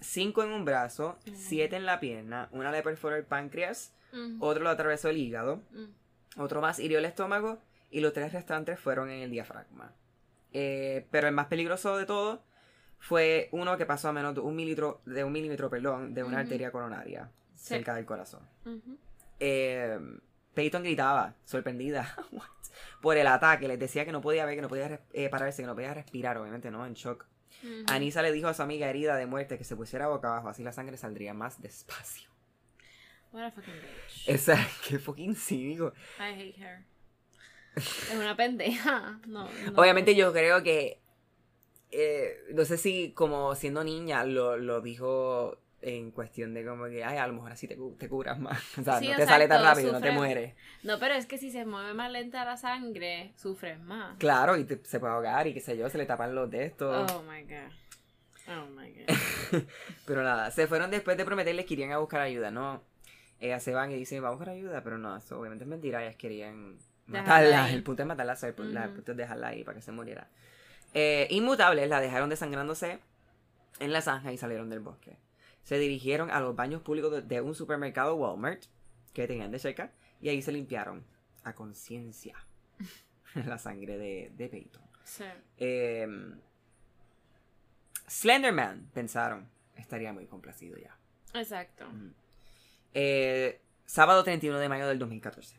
5 0.00 0.42
en 0.44 0.50
un 0.52 0.64
brazo, 0.64 1.18
7 1.34 1.76
en 1.76 1.86
la 1.86 2.00
pierna, 2.00 2.48
una 2.52 2.70
le 2.70 2.82
perforó 2.82 3.16
el 3.16 3.24
páncreas, 3.24 3.92
otro 4.40 4.62
lo 4.62 4.70
atravesó 4.70 5.08
el 5.08 5.16
hígado, 5.16 5.62
otro 6.36 6.60
más 6.60 6.78
hirió 6.78 6.98
el 6.98 7.04
estómago 7.04 7.58
y 7.90 8.00
los 8.00 8.12
tres 8.12 8.32
restantes 8.32 8.78
fueron 8.78 9.10
en 9.10 9.22
el 9.22 9.30
diafragma. 9.30 9.92
Eh, 10.52 11.06
pero 11.10 11.26
el 11.28 11.34
más 11.34 11.46
peligroso 11.46 11.96
de 11.96 12.06
todo 12.06 12.42
fue 12.98 13.48
uno 13.52 13.76
que 13.76 13.86
pasó 13.86 14.08
a 14.08 14.12
menos 14.12 14.34
de 14.34 14.40
un 14.40 14.54
milímetro, 14.54 15.00
de 15.04 15.24
un 15.24 15.32
milímetro 15.32 15.68
perdón, 15.68 16.14
de 16.14 16.22
una 16.22 16.38
arteria 16.40 16.70
coronaria 16.70 17.30
Sí. 17.56 17.68
cerca 17.74 17.94
del 17.94 18.04
corazón. 18.04 18.42
Eh, 19.40 19.98
Peyton 20.54 20.82
gritaba, 20.82 21.34
sorprendida, 21.44 22.14
por 23.00 23.16
el 23.16 23.26
ataque. 23.26 23.66
Les 23.68 23.78
decía 23.78 24.04
que 24.04 24.12
no 24.12 24.20
podía 24.20 24.44
ver, 24.44 24.54
que 24.56 24.62
no 24.62 24.68
podía 24.68 25.00
eh, 25.12 25.28
pararse, 25.28 25.62
que 25.62 25.66
no 25.66 25.74
podía 25.74 25.94
respirar, 25.94 26.38
obviamente, 26.38 26.70
¿no? 26.70 26.86
En 26.86 26.94
shock. 26.94 27.26
Ujú. 27.64 27.84
Anissa 27.88 28.22
le 28.22 28.30
dijo 28.32 28.48
a 28.48 28.54
su 28.54 28.62
amiga 28.62 28.88
herida 28.88 29.16
de 29.16 29.26
muerte 29.26 29.56
que 29.56 29.64
se 29.64 29.74
pusiera 29.74 30.08
boca 30.08 30.28
abajo, 30.28 30.48
así 30.48 30.62
la 30.62 30.72
sangre 30.72 30.96
saldría 30.96 31.32
más 31.32 31.62
despacio. 31.62 32.28
What 33.32 33.44
a 33.44 33.50
fucking 33.50 33.74
bitch. 33.74 34.28
Esa, 34.28 34.56
qué 34.88 34.98
fucking 34.98 35.34
cínico. 35.34 35.92
I 36.18 36.40
hate 36.40 36.58
her. 36.58 36.84
Es 37.74 38.14
una 38.14 38.36
pendeja. 38.36 39.18
No, 39.26 39.48
no. 39.50 39.80
Obviamente 39.80 40.14
yo 40.14 40.32
creo 40.32 40.62
que, 40.62 41.00
eh, 41.90 42.36
no 42.52 42.64
sé 42.64 42.78
si 42.78 43.12
como 43.12 43.54
siendo 43.56 43.82
niña 43.82 44.24
lo, 44.24 44.56
lo 44.56 44.80
dijo 44.80 45.58
en 45.86 46.10
cuestión 46.12 46.54
de 46.54 46.64
como 46.64 46.86
que, 46.86 47.04
ay, 47.04 47.18
a 47.18 47.26
lo 47.26 47.34
mejor 47.34 47.52
así 47.52 47.68
te, 47.68 47.76
te 47.98 48.08
curas 48.08 48.38
más. 48.38 48.58
O 48.78 48.82
sea, 48.82 48.98
Sí, 48.98 49.08
no 49.08 49.16
te 49.16 49.26
sale 49.26 49.46
tan 49.48 49.62
rápido, 49.62 49.92
no 49.92 50.00
te 50.00 50.10
mueres. 50.12 50.54
No, 50.82 50.98
pero 50.98 51.14
es 51.14 51.26
que 51.26 51.36
si 51.38 51.50
se 51.50 51.64
mueve 51.66 51.92
más 51.94 52.10
lenta 52.10 52.44
la 52.44 52.56
sangre, 52.56 53.32
sufres 53.36 53.78
más. 53.80 54.16
Claro, 54.18 54.56
y 54.56 54.64
te- 54.64 54.80
se 54.84 54.98
puede 55.00 55.12
ahogar 55.12 55.46
y 55.46 55.54
qué 55.54 55.60
sé 55.60 55.76
yo, 55.76 55.88
se 55.90 55.98
le 55.98 56.06
tapan 56.06 56.34
los 56.34 56.50
de 56.50 56.64
estos. 56.66 57.12
Oh 57.12 57.22
my 57.22 57.42
god. 57.42 57.72
Oh 58.48 58.66
my 58.70 58.90
god. 58.92 59.62
Pero 60.06 60.22
nada, 60.22 60.50
se 60.50 60.66
fueron 60.66 60.90
después 60.90 61.16
de 61.16 61.24
prometerles 61.24 61.64
que 61.66 61.74
irían 61.74 61.92
a 61.92 61.98
buscar 61.98 62.20
ayuda, 62.20 62.50
¿no? 62.50 62.82
Ellas 63.40 63.62
se 63.62 63.72
van 63.74 63.90
y 63.90 63.94
dicen, 63.96 64.22
vamos 64.22 64.36
a 64.36 64.38
buscar 64.38 64.54
ayuda, 64.54 64.82
pero 64.82 64.96
no, 64.96 65.16
eso 65.16 65.38
obviamente 65.38 65.64
es 65.64 65.68
mentira, 65.68 66.02
ellas 66.02 66.16
querían 66.16 66.78
matarla. 67.06 67.70
El 67.70 67.82
punto 67.82 68.02
es 68.02 68.08
matarla, 68.08 68.32
el, 68.40 68.56
pu- 68.56 68.64
la- 68.64 68.82
el 68.84 68.86
Ujú. 68.88 68.96
punto 68.96 69.10
es 69.12 69.18
dejarla 69.18 69.48
ahí 69.48 69.64
para 69.64 69.74
que 69.76 69.82
se 69.82 69.92
muriera. 69.92 70.28
Eh, 70.94 71.26
inmutables 71.30 71.88
la 71.90 72.00
dejaron 72.00 72.30
desangrándose 72.30 73.00
en 73.80 73.92
la 73.92 74.00
zanja 74.00 74.32
y 74.32 74.38
salieron 74.38 74.70
del 74.70 74.80
bosque. 74.80 75.16
Se 75.64 75.78
dirigieron 75.78 76.30
a 76.30 76.40
los 76.40 76.54
baños 76.54 76.80
públicos 76.82 77.10
de, 77.10 77.22
de 77.22 77.40
un 77.40 77.54
supermercado 77.54 78.14
Walmart 78.14 78.62
que 79.12 79.26
tenían 79.26 79.50
de 79.50 79.58
cerca 79.58 79.92
y 80.20 80.28
ahí 80.28 80.40
se 80.42 80.52
limpiaron 80.52 81.04
a 81.42 81.54
conciencia 81.54 82.36
la 83.34 83.58
sangre 83.58 83.98
de, 83.98 84.32
de 84.36 84.48
Peyton. 84.48 84.82
Sí. 85.04 85.24
Eh, 85.58 86.06
Slenderman, 88.08 88.90
pensaron, 88.92 89.48
estaría 89.76 90.12
muy 90.12 90.26
complacido 90.26 90.76
ya. 90.78 90.96
Exacto. 91.34 91.86
Eh, 92.92 93.60
sábado 93.86 94.22
31 94.22 94.58
de 94.58 94.68
mayo 94.68 94.86
del 94.86 94.98
2014. 94.98 95.56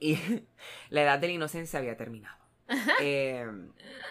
Y 0.00 0.16
la 0.90 1.02
edad 1.02 1.18
de 1.18 1.26
la 1.28 1.32
inocencia 1.34 1.78
había 1.78 1.96
terminado. 1.96 2.36
Eh, 3.00 3.46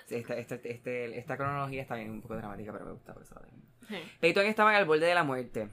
esta, 0.10 0.36
esta- 0.38 0.56
este- 0.56 1.18
esta 1.18 1.38
cronología 1.38 1.82
está 1.82 1.96
bien 1.96 2.12
un 2.12 2.22
poco 2.22 2.36
dramática, 2.36 2.72
pero 2.72 2.86
me 2.86 2.92
gusta 2.94 3.14
por 3.14 3.24
eso. 3.24 3.36
Sí. 3.88 3.96
Peyton 4.20 4.46
estaba 4.46 4.76
al 4.76 4.86
borde 4.86 5.06
de 5.06 5.16
la 5.16 5.24
muerte. 5.24 5.70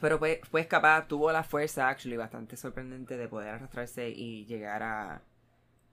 Pero 0.00 0.18
fue, 0.18 0.40
fue 0.50 0.66
capaz, 0.68 1.08
tuvo 1.08 1.32
la 1.32 1.42
fuerza, 1.42 1.88
actually, 1.88 2.16
bastante 2.16 2.56
sorprendente 2.56 3.16
de 3.16 3.26
poder 3.28 3.48
arrastrarse 3.54 4.08
y 4.08 4.44
llegar 4.46 4.82
a, 4.84 5.22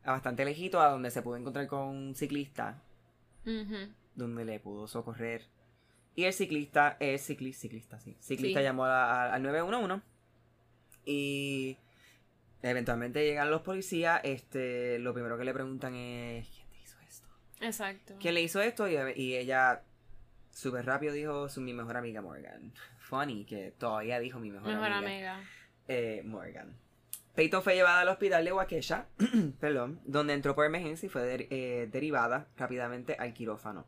a 0.04 0.12
bastante 0.12 0.46
lejito, 0.46 0.80
a 0.80 0.90
donde 0.90 1.10
se 1.10 1.22
pudo 1.24 1.36
encontrar 1.38 1.66
con 1.68 1.80
un 1.88 2.16
ciclista, 2.16 2.80
donde 4.16 4.46
le 4.46 4.60
pudo 4.60 4.88
socorrer. 4.88 5.44
Y 6.16 6.26
el 6.26 6.34
ciclista, 6.34 6.98
el 7.00 7.18
ciclista, 7.20 7.62
ciclista, 7.62 8.00
sí. 8.00 8.16
Ciclista 8.20 8.60
Sí. 8.60 8.64
llamó 8.64 8.86
a- 8.86 9.26
a- 9.30 9.34
al 9.34 9.42
911 9.44 10.02
y 11.06 11.78
eventualmente 12.62 13.24
llegan 13.26 13.50
los 13.52 13.62
policías. 13.62 14.22
Este, 14.24 15.00
lo 15.00 15.14
primero 15.14 15.38
que 15.38 15.44
le 15.46 15.54
preguntan 15.54 15.94
es, 15.96 16.48
¿quién 16.50 16.68
te 16.70 16.78
hizo 16.82 17.00
esto? 17.02 17.28
Exacto. 17.62 18.16
¿Quién 18.20 18.34
le 18.34 18.42
hizo 18.42 18.62
esto? 18.62 18.88
Y, 18.88 18.96
y 19.16 19.36
ella 19.36 19.84
súper 20.58 20.86
rápido 20.86 21.14
dijo, 21.14 21.50
su, 21.50 21.62
mi 21.62 21.74
mejor 21.74 21.98
amiga 21.98 22.22
Morgan. 22.22 22.74
Funny 23.00 23.46
que 23.46 23.72
todavía 23.78 24.20
dijo 24.20 24.40
mi 24.40 24.50
mejor, 24.52 24.70
Mejor 24.70 24.92
amiga. 24.92 25.36
amiga. 25.36 25.50
eh, 25.88 26.22
Morgan. 26.26 26.76
Peyton 27.36 27.62
fue 27.62 27.76
llevada 27.76 28.02
al 28.02 28.10
hospital 28.10 28.44
de 28.44 28.52
Waukesha, 28.52 29.06
perdón, 29.60 30.02
donde 30.06 30.34
entró 30.34 30.56
por 30.56 30.66
emergencia 30.66 31.06
y 31.06 31.10
fue 31.10 31.48
eh, 31.52 31.88
derivada 31.92 32.48
rápidamente 32.58 33.16
al 33.20 33.34
quirófano. 33.34 33.86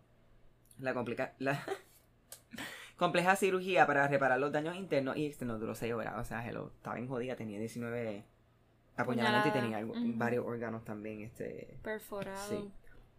La, 0.80 0.94
complica 0.94 1.34
la 1.40 1.64
compleja 2.98 3.36
cirugía 3.36 3.88
para 3.88 4.08
reparar 4.08 4.40
los 4.40 4.52
daños 4.52 4.76
internos 4.76 5.18
y 5.18 5.26
externos 5.26 5.60
duró 5.60 5.74
6 5.76 5.94
horas. 5.94 6.14
O 6.20 6.24
sea, 6.24 6.48
hello, 6.48 6.72
estaba 6.76 7.00
en 7.00 7.08
jodida, 7.08 7.36
tenía 7.36 7.60
19 7.60 8.24
apuñalamientos 8.98 9.50
y 9.50 9.60
tenía 9.60 9.78
algo- 9.78 9.96
varios 10.18 10.46
órganos 10.46 10.84
también. 10.86 11.22
este 11.22 11.78
Perforado. 11.82 12.48
Sí. 12.50 12.72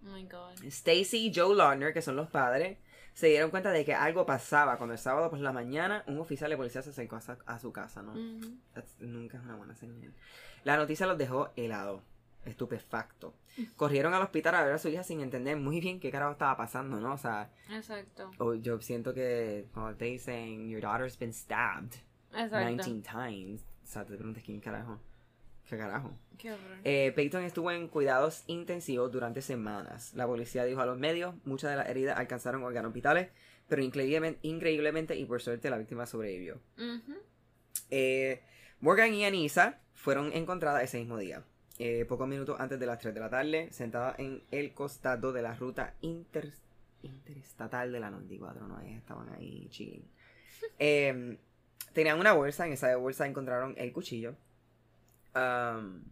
Oh 0.07 0.11
my 0.14 0.25
god. 0.25 0.62
Stacy 0.64 1.26
y 1.26 1.33
Joe 1.35 1.54
Lardner, 1.57 1.92
que 1.92 2.00
son 2.02 2.16
los 2.16 2.28
padres, 2.30 2.78
se 3.14 3.26
dieron 3.29 3.50
cuenta 3.50 3.71
de 3.71 3.85
que 3.85 3.95
algo 3.95 4.25
pasaba 4.26 4.76
cuando 4.76 4.93
el 4.95 4.99
sábado 4.99 5.31
por 5.31 5.38
la 5.40 5.52
mañana 5.52 6.05
un 6.07 6.19
oficial 6.19 6.50
de 6.50 6.57
policía 6.57 6.83
se 6.83 6.90
acercó 6.90 7.17
a, 7.17 7.21
sa- 7.21 7.38
a 7.47 7.59
su 7.59 7.73
casa, 7.73 8.02
¿no? 8.02 8.12
Ujú. 8.12 8.55
That's- 8.75 8.99
nunca 9.00 9.38
es 9.38 9.45
una 9.45 9.57
buena 9.57 9.75
señal. 9.75 10.12
La 10.64 10.76
noticia 10.76 11.07
los 11.07 11.19
dejó 11.19 11.50
helado, 11.57 12.02
estupefacto. 12.45 13.35
Corrieron 13.76 14.14
al 14.14 14.23
hospital 14.23 14.55
a 14.55 14.64
ver 14.64 14.75
a 14.75 14.79
su 14.79 14.88
hija 14.88 15.02
sin 15.02 15.21
entender 15.21 15.57
muy 15.57 15.81
bien 15.81 16.00
qué 16.00 16.11
carajo 16.11 16.33
estaba 16.33 16.57
pasando, 16.57 17.00
¿no? 17.00 17.14
O 17.14 17.19
sea, 17.19 17.50
Exacto. 17.71 18.31
o 18.38 18.55
yo 18.55 18.81
siento 18.81 19.12
que 19.14 19.67
cuando 19.75 19.97
te 19.97 20.07
dicen 20.07 20.69
your 20.69 20.81
daughter's 20.81 21.19
been 21.19 21.33
stabbed 21.35 21.95
Exacto. 22.33 22.85
19 22.85 23.02
times, 23.02 23.62
o 23.83 23.87
sea, 23.87 24.05
te 24.05 24.14
preguntas 24.17 24.43
quién 24.45 24.61
carajo. 24.61 24.99
¿Qué 25.71 25.79
carajo? 25.79 26.11
Qué 26.37 26.50
horror. 26.53 26.79
Eh, 26.85 27.12
Peyton 27.15 27.45
estuvo 27.45 27.71
en 27.71 27.87
cuidados 27.89 28.43
intensivos 28.49 29.11
durante 29.12 29.41
semanas. 29.41 30.12
La 30.15 30.27
policía 30.27 30.65
dijo 30.65 30.81
a 30.81 30.87
los 30.87 30.99
medios, 30.99 31.35
muchas 31.45 31.71
de 31.71 31.77
las 31.77 31.89
heridas 31.89 32.19
alcanzaron 32.19 32.62
órganos 32.65 32.93
vitales, 32.93 33.29
pero 33.69 33.81
increíblemente, 33.83 34.41
increíblemente 34.43 35.15
y 35.17 35.25
por 35.27 35.41
suerte 35.41 35.71
la 35.71 35.79
víctima 35.79 36.07
sobrevivió. 36.07 36.59
Eh, 37.91 38.41
Morgan 38.81 39.15
y 39.15 39.25
Anissa 39.25 39.79
fueron 39.95 40.33
encontradas 40.33 40.83
ese 40.83 40.99
mismo 40.99 41.19
día, 41.19 41.45
eh, 41.79 42.05
pocos 42.09 42.27
minutos 42.27 42.59
antes 42.59 42.81
de 42.81 42.87
las 42.87 42.99
3 42.99 43.15
de 43.15 43.21
la 43.21 43.31
tarde, 43.31 43.69
sentadas 43.73 44.19
en 44.19 44.43
el 44.50 44.73
costado 44.73 45.33
de 45.33 45.43
la 45.43 45.55
ruta 45.55 45.95
inter- 46.00 46.55
interestatal 47.03 47.93
de 47.93 48.00
la 48.00 48.11
94, 48.11 48.67
¿no? 48.67 48.81
Estaban 48.81 49.29
ahí 49.35 49.69
chilling. 49.71 50.05
Eh, 50.79 51.39
tenían 51.95 52.19
una 52.19 52.33
bolsa, 52.33 52.67
en 52.67 52.73
esa 52.75 52.95
bolsa 52.97 53.27
encontraron 53.27 53.75
el 53.79 53.93
cuchillo. 53.93 54.35
Um, 55.34 56.04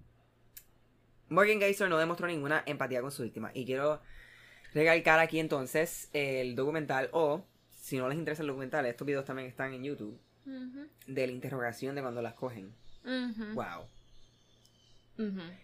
Morgan 1.29 1.61
Geiser 1.61 1.89
no 1.89 1.99
demostró 1.99 2.27
ninguna 2.27 2.63
empatía 2.67 3.01
con 3.01 3.11
su 3.11 3.23
víctima. 3.23 3.51
Y 3.55 3.65
quiero 3.65 4.01
recalcar 4.75 5.19
aquí 5.19 5.39
entonces 5.39 6.09
el 6.13 6.55
documental, 6.55 7.11
o 7.13 7.45
si 7.71 7.97
no 7.99 8.09
les 8.09 8.19
interesa 8.19 8.43
el 8.43 8.49
documental, 8.49 8.87
estos 8.87 9.07
videos 9.07 9.25
también 9.25 9.49
están 9.49 9.73
en 9.75 9.85
YouTube 9.85 10.19
de 11.07 11.27
la 11.27 11.33
interrogación 11.33 11.95
de 11.95 12.03
cuando 12.03 12.23
las 12.23 12.35
cogen. 12.35 12.75
Wow. 13.05 13.89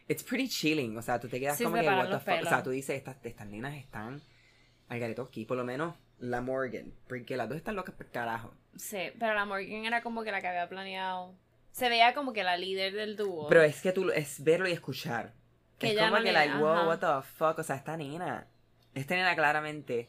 It's 0.08 0.22
pretty 0.22 0.48
chilling. 0.48 0.96
O 0.98 1.02
sea, 1.02 1.20
tú 1.20 1.28
te 1.28 1.38
quedas 1.40 1.56
Sí, 1.56 1.64
como 1.64 1.76
que, 1.76 1.86
what 1.86 2.10
the 2.10 2.18
fuck. 2.18 2.44
O 2.44 2.48
sea, 2.48 2.62
tú 2.62 2.70
dices, 2.70 2.96
estas, 2.96 3.16
estas 3.24 3.46
nenas 3.46 3.74
están 3.76 4.20
al 4.88 4.98
garetoski. 4.98 5.44
Por 5.44 5.56
lo 5.56 5.64
menos 5.64 5.94
la 6.18 6.40
Morgan. 6.40 6.92
Porque 7.08 7.36
las 7.36 7.48
dos 7.48 7.56
están 7.56 7.76
locas 7.76 7.94
por 7.94 8.10
carajo. 8.10 8.52
Sí, 8.76 8.98
pero 9.18 9.34
la 9.34 9.44
Morgan 9.44 9.84
era 9.84 10.02
como 10.02 10.24
que 10.24 10.32
la 10.32 10.40
que 10.40 10.48
había 10.48 10.68
planeado. 10.68 11.34
Se 11.74 11.88
veía 11.88 12.14
como 12.14 12.32
que 12.32 12.44
la 12.44 12.56
líder 12.56 12.92
del 12.92 13.16
dúo. 13.16 13.48
Pero 13.48 13.62
es 13.64 13.82
que 13.82 13.90
tú, 13.90 14.08
es 14.10 14.44
verlo 14.44 14.68
y 14.68 14.72
escuchar. 14.72 15.32
Que 15.76 15.90
es 15.90 15.98
como 15.98 16.10
no 16.10 16.16
que, 16.18 16.22
le- 16.22 16.32
like, 16.32 16.54
wow, 16.58 16.68
ajá. 16.68 16.86
what 16.86 16.98
the 17.00 17.28
fuck. 17.36 17.58
O 17.58 17.64
sea, 17.64 17.74
esta 17.74 17.96
nena. 17.96 18.46
Esta 18.94 19.16
nena 19.16 19.34
claramente. 19.34 20.08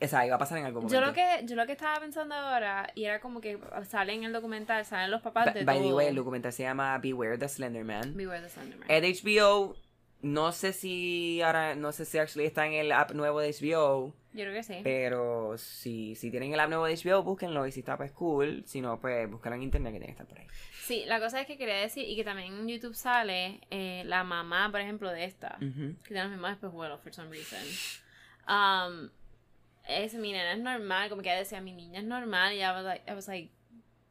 O 0.00 0.06
sea, 0.06 0.24
iba 0.24 0.36
a 0.36 0.38
pasar 0.38 0.58
en 0.58 0.66
algún 0.66 0.84
momento. 0.84 1.00
yo 1.00 1.04
lo 1.04 1.12
que 1.12 1.40
yo 1.44 1.56
lo 1.56 1.66
que 1.66 1.72
estaba 1.72 1.98
pensando 1.98 2.32
ahora 2.36 2.92
y 2.94 3.06
era 3.06 3.18
como 3.20 3.40
que 3.40 3.58
sale 3.88 4.12
en 4.12 4.22
el 4.22 4.32
documental 4.32 4.84
salen 4.84 5.10
los 5.10 5.20
papás 5.20 5.52
de 5.52 5.64
By 5.64 5.82
the 5.82 5.92
way, 5.92 6.06
el 6.06 6.14
documental 6.14 6.52
se 6.52 6.62
llama 6.62 6.96
Beware 6.98 7.36
the 7.36 7.48
Slender 7.48 7.84
Man. 7.84 8.16
Beware 8.16 8.42
the 8.42 8.48
Slenderman. 8.48 8.88
El 8.88 9.02
HBO, 9.02 9.74
no 10.22 10.52
sé 10.52 10.72
si 10.72 11.42
ahora, 11.42 11.74
no 11.74 11.90
sé 11.90 12.04
si 12.04 12.18
actually 12.18 12.46
está 12.46 12.64
en 12.66 12.74
el 12.74 12.92
app 12.92 13.10
nuevo 13.10 13.40
de 13.40 13.50
HBO. 13.50 14.14
Yo 14.38 14.44
creo 14.44 14.54
que 14.54 14.62
sí. 14.62 14.80
Pero 14.84 15.58
si, 15.58 16.14
si 16.14 16.30
tienen 16.30 16.52
el 16.54 16.60
app 16.60 16.68
nuevo 16.68 16.84
de 16.86 16.94
HBO, 16.96 17.22
búsquenlo. 17.24 17.66
Y 17.66 17.72
si 17.72 17.80
está, 17.80 17.96
pues 17.96 18.12
cool. 18.12 18.62
Si 18.66 18.80
no, 18.80 19.00
pues 19.00 19.28
búscalo 19.28 19.56
en 19.56 19.62
internet 19.64 19.92
que 19.92 19.98
tiene 19.98 20.14
que 20.14 20.22
estar 20.22 20.26
por 20.28 20.38
ahí. 20.38 20.46
Sí, 20.84 21.04
la 21.06 21.18
cosa 21.20 21.40
es 21.40 21.46
que 21.46 21.58
quería 21.58 21.76
decir 21.76 22.08
y 22.08 22.14
que 22.16 22.22
también 22.24 22.54
en 22.54 22.68
YouTube 22.68 22.94
sale 22.94 23.60
eh, 23.70 24.02
la 24.06 24.22
mamá, 24.24 24.70
por 24.70 24.80
ejemplo, 24.80 25.10
de 25.10 25.24
esta. 25.24 25.56
Ujú. 25.56 25.96
que 26.02 26.08
tiene 26.08 26.22
los 26.22 26.30
mismos 26.30 26.52
espejuelos 26.52 27.00
for 27.02 27.12
some 27.12 27.28
reason. 27.30 27.58
Um, 28.48 29.10
es, 29.86 30.14
mi 30.14 30.32
nena 30.32 30.52
es 30.52 30.58
normal, 30.60 31.08
como 31.10 31.22
que 31.22 31.30
ella 31.30 31.38
decía, 31.40 31.60
mi 31.60 31.72
niña 31.72 32.00
es 32.00 32.06
normal, 32.06 32.54
y 32.54 32.60
I 32.62 32.66
was 32.70 32.84
like, 32.84 33.10
I 33.10 33.14
was 33.14 33.26
like, 33.28 33.50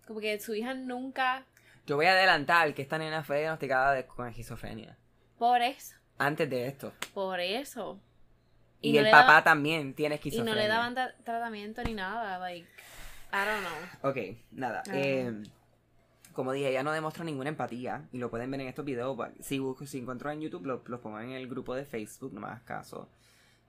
como 0.05 0.19
que 0.19 0.39
su 0.39 0.53
hija 0.55 0.74
nunca, 0.74 1.46
Yo 1.86 1.96
voy 1.96 2.05
a 2.07 2.12
adelantar 2.13 2.74
que 2.74 2.81
esta 2.81 2.98
nena 2.98 3.24
fue 3.24 3.39
diagnosticada 3.39 3.93
de- 3.93 4.05
con 4.05 4.27
esquizofrenia. 4.27 4.98
por 5.38 5.62
eso, 5.62 5.96
Antes 6.19 6.50
de 6.50 6.67
esto. 6.67 6.93
por 7.13 7.39
eso. 7.39 8.00
Y, 8.81 8.93
no 8.93 9.00
el 9.00 9.12
papá 9.12 9.34
da- 9.34 9.43
también 9.43 9.93
tiene 9.93 10.15
Y 10.15 10.17
esquizofrenia. 10.17 10.53
no 10.53 10.60
le 10.62 10.67
daban 10.67 10.96
tra- 10.96 11.13
tratamiento 11.24 11.84
ni 11.84 11.93
nada, 11.93 12.38
like, 12.39 12.67
I 13.34 13.36
don't 13.46 13.62
know. 13.65 14.12
Ok, 14.12 14.38
nada. 14.51 14.81
Ajá. 14.81 14.91
eh, 14.98 15.43
como 16.34 16.51
dije, 16.51 16.69
ella 16.69 16.84
no 16.84 16.91
demostró 16.91 17.24
ninguna 17.24 17.50
empatía. 17.50 18.07
Y 18.12 18.19
lo 18.19 18.29
pueden 18.29 18.51
ver 18.51 18.62
en 18.62 18.67
estos 18.67 18.86
videos. 18.86 19.17
Si 19.41 19.57
busco, 19.57 19.88
si 19.88 19.98
encuentro 19.98 20.29
en 20.29 20.39
YouTube, 20.41 20.65
lo- 20.67 20.84
los 20.86 21.00
pongo 21.00 21.19
en 21.19 21.31
el 21.31 21.48
grupo 21.48 21.74
de 21.74 21.84
Facebook. 21.86 22.31
No 22.34 22.46
hagas 22.46 22.62
caso. 22.62 23.10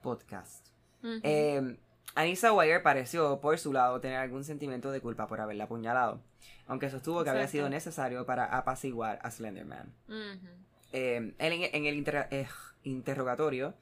Podcast. 0.02 0.66
Ujú. 1.02 1.20
Eh, 1.22 1.76
Anissa 2.14 2.52
Wire 2.52 2.80
pareció, 2.80 3.40
por 3.40 3.58
su 3.58 3.72
lado, 3.72 4.00
tener 4.00 4.18
algún 4.18 4.44
sentimiento 4.44 4.90
de 4.90 5.00
culpa 5.00 5.26
por 5.26 5.40
haberla 5.40 5.64
apuñalado, 5.64 6.20
aunque 6.66 6.90
sostuvo 6.90 7.22
que 7.24 7.30
había 7.30 7.42
Exacto. 7.42 7.58
sido 7.58 7.68
necesario 7.70 8.26
para 8.26 8.44
apaciguar 8.44 9.18
a 9.22 9.30
Slenderman. 9.30 9.92
Ujú. 10.08 10.48
Eh, 10.92 11.34
él 11.38 11.52
en, 11.52 11.74
en 11.74 11.86
el 11.86 11.94
inter- 11.96 12.28
eh, 12.30 12.46
interrogatorio, 12.82 13.74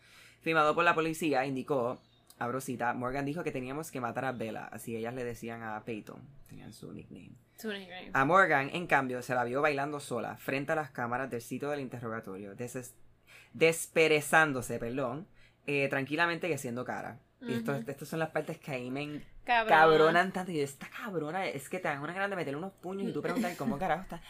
firmado 0.46 0.76
por 0.76 0.84
la 0.84 0.94
policía, 0.94 1.44
indicó, 1.44 2.00
abro 2.38 2.60
cita, 2.60 2.94
Morgan 2.94 3.24
dijo 3.24 3.42
que 3.42 3.50
teníamos 3.50 3.90
que 3.90 4.00
matar 4.00 4.24
a 4.26 4.30
Bella, 4.30 4.66
así 4.70 4.94
ellas 4.94 5.12
le 5.12 5.24
decían 5.24 5.64
a 5.64 5.82
Peyton, 5.84 6.20
tenían 6.48 6.72
su 6.72 6.92
nickname. 6.92 7.32
Su 7.58 7.72
nickname. 7.72 8.12
A 8.12 8.24
Morgan, 8.24 8.70
en 8.72 8.86
cambio, 8.86 9.22
se 9.22 9.34
la 9.34 9.42
vio 9.42 9.60
bailando 9.60 9.98
sola 9.98 10.36
frente 10.36 10.70
a 10.70 10.76
las 10.76 10.92
cámaras 10.92 11.28
del 11.32 11.42
sitio 11.42 11.68
del 11.70 11.80
interrogatorio, 11.80 12.54
deses- 12.56 12.92
desperezándose, 13.54 14.78
perdón, 14.78 15.26
eh, 15.66 15.88
tranquilamente 15.88 16.46
que 16.48 16.58
siendo 16.58 16.84
cara. 16.84 17.18
Y 17.40 17.52
esto, 17.54 17.72
Ujú. 17.72 17.90
estas 17.90 18.08
son 18.08 18.20
las 18.20 18.30
partes 18.30 18.56
que 18.58 18.70
ahí 18.70 18.88
me 18.90 19.22
Cabrona. 19.44 19.76
cabronan 19.76 20.32
tanto. 20.32 20.52
Y 20.52 20.58
yo, 20.58 20.62
esta 20.62 20.88
cabrona 20.88 21.46
es 21.46 21.68
que 21.68 21.80
te 21.80 21.88
dan 21.88 22.00
una 22.02 22.12
ganas 22.12 22.30
de 22.30 22.36
meterle 22.36 22.56
unos 22.58 22.72
puños 22.72 23.08
y 23.08 23.12
tú 23.12 23.20
preguntas 23.20 23.56
cómo 23.58 23.78
carajo 23.78 24.02
está. 24.02 24.22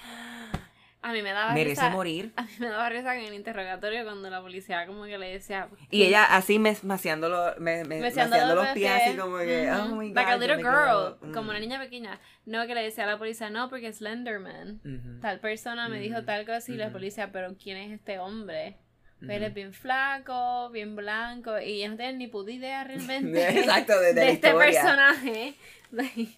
A 1.08 1.12
mí 1.12 1.22
me 1.22 1.32
daba 1.32 1.52
Merece 1.52 1.70
risa. 1.82 1.90
morir. 1.90 2.32
A 2.36 2.42
mí 2.42 2.50
me 2.58 2.66
daba 2.68 2.88
risa 2.88 3.16
en 3.16 3.26
el 3.26 3.34
interrogatorio 3.34 4.02
cuando 4.04 4.28
la 4.28 4.40
policía 4.40 4.86
como 4.86 5.04
que 5.04 5.16
le 5.18 5.28
decía... 5.34 5.68
Y 5.90 6.02
ella 6.02 6.24
así 6.24 6.58
mes- 6.58 6.82
me, 6.82 6.88
me- 6.88 6.98
maciando 6.98 7.28
los 7.28 7.54
pies, 7.56 8.74
pies. 8.74 9.02
así 9.08 9.16
como 9.16 9.38
que, 9.38 9.70
oh 9.70 9.86
my 9.94 10.08
god. 10.08 10.14
Like 10.16 10.30
a 10.32 10.36
little 10.36 10.56
girl, 10.56 10.66
quedo- 10.66 11.18
mm. 11.22 11.32
como 11.32 11.50
una 11.50 11.60
niña 11.60 11.78
pequeña. 11.78 12.18
No 12.44 12.66
que 12.66 12.74
le 12.74 12.82
decía 12.82 13.04
a 13.04 13.06
la 13.06 13.18
policía, 13.18 13.50
no, 13.50 13.68
porque 13.68 13.88
es 13.88 13.98
Slenderman. 13.98 15.20
Tal 15.22 15.38
persona 15.40 15.88
me 15.88 16.00
dijo 16.00 16.16
Ujú. 16.16 16.26
tal 16.26 16.44
cosa 16.44 16.72
y 16.72 16.76
la 16.76 16.90
policía, 16.90 17.30
pero 17.30 17.54
¿quién 17.56 17.76
es 17.76 17.92
este 17.92 18.18
hombre? 18.18 18.76
Ujú. 19.22 19.30
Él 19.30 19.42
es 19.44 19.54
bien 19.54 19.72
flaco, 19.72 20.68
bien 20.70 20.96
blanco 20.96 21.58
y 21.60 21.80
ellos 21.82 21.90
no 21.92 21.96
tienen 21.96 22.18
ni 22.18 22.26
puta 22.26 22.50
idea 22.50 22.82
realmente 22.84 23.48
Exacto, 23.60 23.98
de, 24.00 24.12
de 24.12 24.24
la 24.24 24.30
este 24.30 24.48
historia. 24.48 24.66
personaje. 24.82 25.54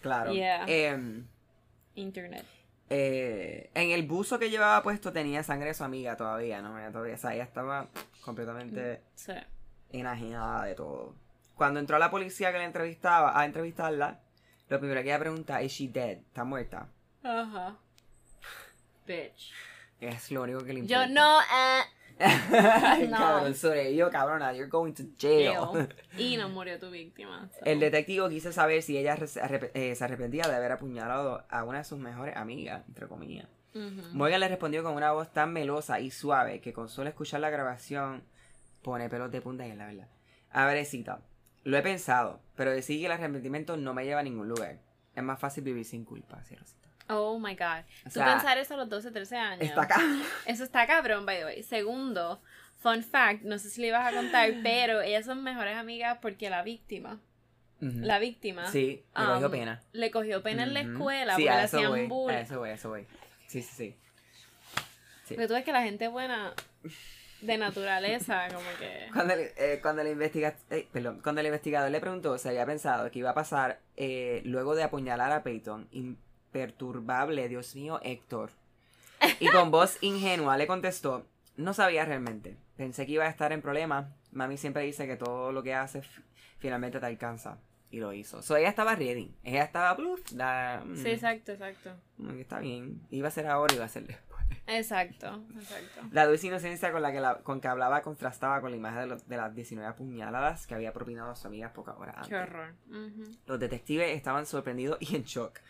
Claro. 0.00 0.32
Yeah. 0.32 0.64
Em, 0.68 1.26
Internet. 1.96 2.44
Eh, 2.90 3.70
en 3.74 3.90
el 3.90 4.06
buzo 4.06 4.38
que 4.38 4.50
llevaba 4.50 4.82
puesto 4.82 5.12
tenía 5.12 5.42
sangre 5.42 5.68
de 5.68 5.74
su 5.74 5.84
amiga 5.84 6.16
todavía, 6.16 6.62
¿no? 6.62 6.70
Todavía, 6.92 7.14
o 7.14 7.18
sea, 7.18 7.34
ella 7.34 7.44
estaba 7.44 7.88
completamente 8.24 9.02
Sí. 9.14 9.32
enajenada 9.90 10.64
de 10.64 10.74
todo. 10.74 11.14
Cuando 11.54 11.80
entró 11.80 11.98
la 11.98 12.10
policía 12.10 12.52
que 12.52 12.58
la 12.58 12.64
entrevistaba, 12.64 13.38
a 13.38 13.44
entrevistarla, 13.44 14.20
lo 14.68 14.78
primero 14.78 15.00
que 15.02 15.08
ella 15.08 15.18
pregunta 15.18 15.60
es, 15.62 15.72
she 15.72 15.88
dead? 15.88 16.18
¿Está 16.18 16.44
muerta? 16.44 16.88
Ajá. 17.22 17.76
Bitch. 19.06 19.52
Es 20.00 20.30
lo 20.30 20.42
único 20.42 20.60
que 20.64 20.74
le 20.74 20.86
Yo 20.86 21.02
importa. 21.02 21.06
no, 21.08 21.40
eh. 21.40 21.82
Cabrón, 23.10 23.54
sobrevivió, 23.54 24.10
cabrona. 24.10 24.52
You're 24.52 24.68
going 24.70 24.92
to 24.94 25.04
jail. 25.18 25.88
Y 26.18 26.36
no 26.36 26.48
murió 26.48 26.78
tu 26.78 26.90
víctima. 26.90 27.48
so. 27.58 27.64
El 27.64 27.80
detective 27.80 28.28
quiso 28.30 28.52
saber 28.52 28.82
si 28.82 28.96
ella 28.96 29.16
arrep- 29.16 29.70
eh, 29.74 29.94
se 29.94 30.04
arrepentía 30.04 30.44
de 30.48 30.54
haber 30.54 30.72
apuñalado 30.72 31.44
a 31.48 31.64
una 31.64 31.78
de 31.78 31.84
sus 31.84 31.98
mejores 31.98 32.36
amigas, 32.36 32.82
entre 32.88 33.06
comillas. 33.06 33.46
Ujú. 33.74 34.02
Morgan 34.12 34.40
le 34.40 34.48
respondió 34.48 34.82
con 34.82 34.94
una 34.94 35.12
voz 35.12 35.30
tan 35.32 35.52
melosa 35.52 36.00
y 36.00 36.10
suave 36.10 36.60
que 36.60 36.72
con 36.72 36.88
solo 36.88 37.08
escuchar 37.10 37.40
la 37.40 37.50
grabación 37.50 38.24
pone 38.82 39.08
pelos 39.10 39.30
de 39.30 39.42
punta 39.42 39.66
y 39.66 39.70
es 39.72 39.76
la 39.76 39.86
verdad. 39.86 40.08
A 40.50 40.64
ver, 40.66 40.82
cita. 40.86 41.20
Lo 41.64 41.76
he 41.76 41.82
pensado, 41.82 42.40
pero 42.54 42.70
decir 42.70 42.98
que 43.00 43.06
el 43.06 43.12
arrepentimiento 43.12 43.76
no 43.76 43.92
me 43.92 44.04
lleva 44.04 44.20
a 44.20 44.22
ningún 44.22 44.48
lugar. 44.48 44.78
Es 45.14 45.22
más 45.22 45.38
fácil 45.38 45.64
vivir 45.64 45.84
sin 45.84 46.04
culpa, 46.04 46.42
cierro 46.44 46.64
cita. 46.64 46.85
Oh 47.08 47.38
my 47.38 47.54
god. 47.54 47.84
O 48.00 48.04
Tú 48.04 48.10
sea, 48.10 48.26
pensar 48.34 48.58
eso 48.58 48.74
a 48.74 48.76
los 48.78 48.88
12, 48.88 49.10
13 49.10 49.36
años. 49.36 49.62
Está 49.62 49.82
acá. 49.82 50.00
Eso 50.46 50.64
está 50.64 50.86
cabrón, 50.86 51.24
by 51.26 51.38
the 51.38 51.44
way. 51.44 51.62
Segundo, 51.62 52.40
fun 52.78 53.02
fact, 53.04 53.42
no 53.42 53.58
sé 53.58 53.70
si 53.70 53.80
le 53.80 53.88
ibas 53.88 54.06
a 54.12 54.16
contar, 54.16 54.50
pero 54.62 55.00
ellas 55.02 55.24
son 55.24 55.42
mejores 55.44 55.76
amigas 55.76 56.18
porque 56.20 56.50
la 56.50 56.62
víctima, 56.62 57.20
la 57.80 58.18
víctima, 58.18 58.66
Sí, 58.68 59.04
me 59.16 59.24
cogió 59.26 59.46
um, 59.46 59.52
pena. 59.52 59.82
le 59.92 60.10
cogió 60.10 60.42
pena 60.42 60.62
en 60.64 60.74
la 60.74 60.80
escuela 60.80 61.36
Sí, 61.36 61.42
porque 61.42 61.56
le 61.56 61.62
hacían 61.62 61.90
voy, 61.90 62.06
bullying. 62.06 62.36
A 62.38 62.40
eso 62.40 62.58
voy, 62.58 62.70
a 62.70 62.74
eso 62.74 62.88
voy. 62.88 63.06
Sí, 63.46 63.62
sí, 63.62 63.74
sí. 63.76 63.96
Sí. 65.26 65.34
Porque 65.34 65.48
tú 65.48 65.54
ves 65.54 65.64
que 65.64 65.72
la 65.72 65.82
gente 65.82 66.08
buena 66.08 66.54
de 67.42 67.58
naturaleza, 67.58 68.48
como 68.54 68.66
que... 68.78 69.08
Cuando 69.12 69.34
el, 69.34 69.40
eh, 69.56 69.78
cuando, 69.82 70.02
el 70.02 70.08
investiga- 70.08 70.56
eh, 70.70 70.88
perdón, 70.90 71.20
cuando 71.22 71.40
el 71.42 71.46
investigador 71.48 71.90
le 71.90 72.00
preguntó 72.00 72.38
si 72.38 72.48
había 72.48 72.64
pensado 72.64 73.10
que 73.10 73.18
iba 73.18 73.30
a 73.30 73.34
pasar 73.34 73.80
eh, 73.96 74.40
luego 74.44 74.74
de 74.74 74.82
apuñalar 74.84 75.30
a 75.32 75.42
Peyton, 75.42 75.88
imperturbable, 76.56 77.48
Dios 77.48 77.74
mío, 77.74 78.00
Héctor. 78.02 78.50
Y 79.40 79.48
con 79.48 79.70
voz 79.70 79.98
ingenua 80.02 80.56
le 80.56 80.66
contestó, 80.66 81.26
no 81.56 81.74
sabía 81.74 82.04
realmente. 82.04 82.56
Pensé 82.76 83.06
que 83.06 83.12
iba 83.12 83.24
a 83.24 83.28
estar 83.28 83.52
en 83.52 83.62
problemas. 83.62 84.06
Mami 84.32 84.56
siempre 84.56 84.82
dice 84.82 85.06
que 85.06 85.16
todo 85.16 85.52
lo 85.52 85.62
que 85.62 85.74
hace 85.74 85.98
f- 86.00 86.22
finalmente 86.58 87.00
te 87.00 87.06
alcanza. 87.06 87.58
Y 87.90 88.00
lo 88.00 88.12
hizo. 88.12 88.42
So, 88.42 88.56
ella 88.56 88.68
estaba 88.68 88.94
ready. 88.96 89.32
Ella 89.44 89.62
estaba, 89.62 89.94
"Bluf, 89.94 90.20
da, 90.32 90.82
mm, 90.84 90.96
Sí, 90.96 91.08
exacto, 91.10 91.52
exacto. 91.52 91.92
está 92.38 92.58
bien. 92.58 93.00
Iba 93.10 93.28
a 93.28 93.30
ser 93.30 93.46
ahora, 93.46 93.74
iba 93.74 93.84
a 93.84 93.88
ser 93.88 94.06
después. 94.06 94.26
Exacto, 94.66 95.44
exacto. 95.56 96.00
La 96.10 96.26
dulce 96.26 96.48
inocencia 96.48 96.90
con 96.92 97.00
la 97.00 97.12
que, 97.12 97.20
la, 97.20 97.38
con 97.38 97.60
que 97.60 97.68
hablaba 97.68 98.02
contrastaba 98.02 98.60
con 98.60 98.70
la 98.72 98.76
imagen 98.76 99.00
de, 99.00 99.06
lo- 99.06 99.16
de 99.16 99.36
las 99.36 99.54
19 99.54 99.88
apuñaladas 99.88 100.66
que 100.66 100.74
había 100.74 100.92
propinado 100.92 101.30
a 101.30 101.36
su 101.36 101.46
amiga 101.46 101.72
pocas 101.72 101.96
horas 101.96 102.16
antes. 102.16 102.28
Qué 102.28 102.36
horror. 102.36 102.74
Ujú. 102.90 103.24
Los 103.46 103.60
detectives 103.60 104.14
estaban 104.16 104.44
sorprendidos 104.46 104.98
y 105.00 105.14
en 105.16 105.22
shock. 105.22 105.60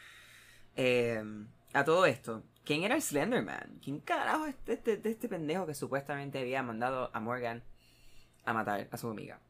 Eh, 0.77 1.23
a 1.73 1.85
todo 1.85 2.07
esto, 2.07 2.43
¿quién 2.65 2.85
era 2.85 2.95
el 2.95 3.03
Slenderman? 3.03 3.79
¿Quién 3.83 4.01
carajo 4.01 4.47
es 4.47 4.55
este, 4.67 4.97
de 4.97 5.11
este 5.11 5.29
pendejo 5.29 5.67
que 5.67 5.75
supuestamente 5.75 6.39
había 6.39 6.63
mandado 6.63 7.11
a 7.13 7.21
Morgan 7.21 7.63
a 8.45 8.53
matar 8.53 8.89
a 8.91 8.97
su 8.97 9.09
amiga? 9.09 9.41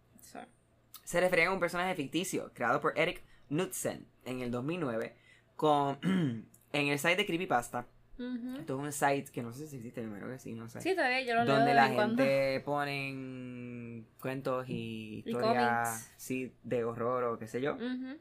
Se 1.04 1.20
refería 1.20 1.48
a 1.48 1.52
un 1.52 1.60
personaje 1.60 1.94
ficticio 1.94 2.50
creado 2.52 2.80
por 2.80 2.98
Eric 2.98 3.22
Knudsen 3.48 4.06
en 4.24 4.40
el 4.40 4.50
2009 4.50 5.14
con, 5.54 5.98
en 6.02 6.88
el 6.88 6.98
site 6.98 7.16
de 7.16 7.26
Creepypasta. 7.26 7.86
ujú. 8.18 8.56
Esto 8.58 8.74
es 8.76 8.84
un 8.86 8.92
site 8.92 9.30
que 9.30 9.42
no 9.42 9.52
sé 9.52 9.68
si 9.68 9.76
existe, 9.76 10.00
primero 10.02 10.28
que 10.28 10.40
sí, 10.40 10.54
no 10.54 10.68
sé. 10.68 10.80
Sí, 10.80 10.96
todavía 10.96 11.22
yo 11.22 11.34
lo 11.36 11.44
leo 11.44 11.54
donde 11.54 11.70
de 11.70 11.74
la 11.76 11.94
cuando. 11.94 12.22
gente 12.24 12.60
ponen 12.64 14.06
cuentos 14.20 14.68
y 14.68 15.22
historias 15.24 16.12
sí, 16.16 16.52
de 16.64 16.82
horror 16.82 17.22
o 17.24 17.38
qué 17.38 17.46
sé 17.46 17.60
yo. 17.60 17.74
Ujú. 17.74 18.18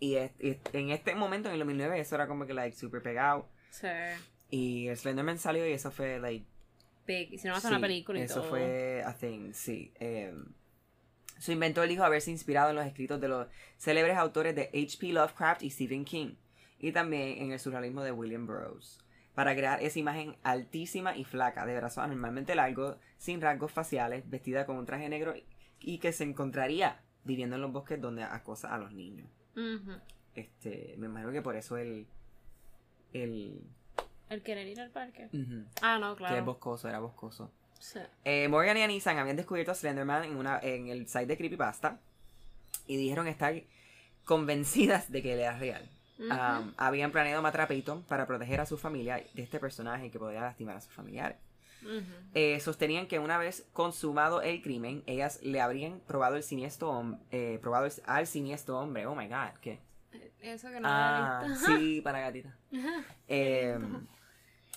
Y, 0.00 0.16
es- 0.16 0.32
y 0.40 0.58
en 0.72 0.90
este 0.90 1.14
momento, 1.14 1.48
en 1.48 1.54
el 1.54 1.60
2009, 1.60 2.00
eso 2.00 2.14
era 2.16 2.26
como 2.26 2.46
que 2.46 2.54
like 2.54 2.76
super 2.76 3.02
pegado. 3.02 3.46
Sí. 3.70 3.86
Y 4.50 4.88
el 4.88 4.96
Slenderman 4.96 5.38
salió 5.38 5.66
y 5.68 5.72
eso 5.72 5.90
fue 5.92 6.18
like... 6.18 6.44
Big. 7.06 7.32
Y 7.34 7.38
si 7.38 7.46
no 7.48 7.54
hace 7.54 7.68
sí, 7.68 7.72
una 7.74 7.80
película 7.80 8.18
y 8.18 8.22
eso 8.22 8.40
todo. 8.40 8.50
fue 8.50 9.02
a 9.04 9.14
thing, 9.14 9.52
sí. 9.52 9.92
Eh, 10.00 10.34
su 11.38 11.52
inventor 11.52 11.86
dijo 11.88 12.02
haberse 12.04 12.30
inspirado 12.30 12.70
en 12.70 12.76
los 12.76 12.86
escritos 12.86 13.20
de 13.20 13.28
los 13.28 13.46
célebres 13.78 14.16
autores 14.16 14.54
de 14.54 14.70
H.P. 14.74 15.12
Lovecraft 15.12 15.62
y 15.62 15.70
Stephen 15.70 16.04
King. 16.04 16.34
Y 16.78 16.92
también 16.92 17.38
en 17.42 17.52
el 17.52 17.58
surrealismo 17.60 18.02
de 18.02 18.12
William 18.12 18.46
Burroughs. 18.46 18.98
Para 19.34 19.54
crear 19.54 19.82
esa 19.82 19.98
imagen 19.98 20.36
altísima 20.42 21.16
y 21.16 21.24
flaca, 21.24 21.64
de 21.66 21.76
brazos 21.76 22.04
anormalmente 22.04 22.54
largos, 22.54 22.96
sin 23.18 23.40
rasgos 23.40 23.70
faciales, 23.72 24.28
vestida 24.28 24.66
con 24.66 24.76
un 24.76 24.86
traje 24.86 25.08
negro 25.08 25.34
y 25.78 25.98
que 25.98 26.12
se 26.12 26.24
encontraría 26.24 27.00
viviendo 27.24 27.56
en 27.56 27.62
los 27.62 27.72
bosques 27.72 28.00
donde 28.00 28.22
acosa 28.24 28.74
a 28.74 28.78
los 28.78 28.92
niños. 28.92 29.28
Este, 30.34 30.94
me 30.98 31.06
imagino 31.06 31.32
que 31.32 31.42
por 31.42 31.56
eso 31.56 31.76
el. 31.76 32.06
El. 33.12 33.60
El 34.28 34.42
querer 34.42 34.66
ir 34.68 34.80
al 34.80 34.90
parque. 34.90 35.28
Ah, 35.82 35.98
no, 35.98 36.16
Que 36.16 36.24
es 36.24 36.28
claro. 36.30 36.44
boscoso, 36.44 36.88
era 36.88 37.00
boscoso. 37.00 37.50
Sí. 37.80 37.98
Eh, 38.24 38.46
Morgan 38.48 38.76
y 38.76 38.82
Anisan 38.82 39.18
habían 39.18 39.36
descubierto 39.36 39.72
a 39.72 39.74
Slenderman 39.74 40.24
en, 40.24 40.36
una, 40.36 40.60
en 40.60 40.88
el 40.88 41.08
site 41.08 41.26
de 41.26 41.36
Creepypasta 41.36 41.98
y 42.86 42.96
dijeron 42.96 43.26
estar 43.26 43.54
convencidas 44.24 45.10
de 45.10 45.22
que 45.22 45.32
él 45.32 45.40
era 45.40 45.58
real. 45.58 45.88
Um, 46.18 46.74
habían 46.76 47.10
planeado 47.12 47.40
matar 47.40 47.62
a 47.62 47.66
Peyton 47.68 48.02
para 48.02 48.26
proteger 48.26 48.60
a 48.60 48.66
su 48.66 48.76
familia 48.76 49.24
de 49.32 49.42
este 49.42 49.58
personaje 49.58 50.10
que 50.10 50.18
podía 50.18 50.42
lastimar 50.42 50.76
a 50.76 50.80
sus 50.82 50.92
familiares. 50.92 51.38
Eh, 52.34 52.60
sostenían 52.60 53.06
que 53.08 53.18
una 53.18 53.38
vez 53.38 53.66
consumado 53.72 54.42
el 54.42 54.62
crimen, 54.62 55.02
ellas 55.06 55.40
le 55.42 55.60
habrían 55.60 56.00
probado 56.00 56.36
el 56.36 56.42
siniestro 56.42 57.18
eh, 57.30 57.58
probado 57.60 57.86
el- 57.86 57.92
al 58.06 58.26
siniestro 58.26 58.78
hombre. 58.78 59.06
Oh 59.06 59.14
my 59.14 59.26
god, 59.28 59.58
¿qué? 59.60 59.80
Eso 60.40 60.70
que 60.70 60.80
no 60.80 60.88
Ah, 60.90 61.44
visto. 61.48 61.66
sí, 61.66 62.00
para 62.02 62.20
gatita. 62.20 62.56
Eh, 63.28 63.78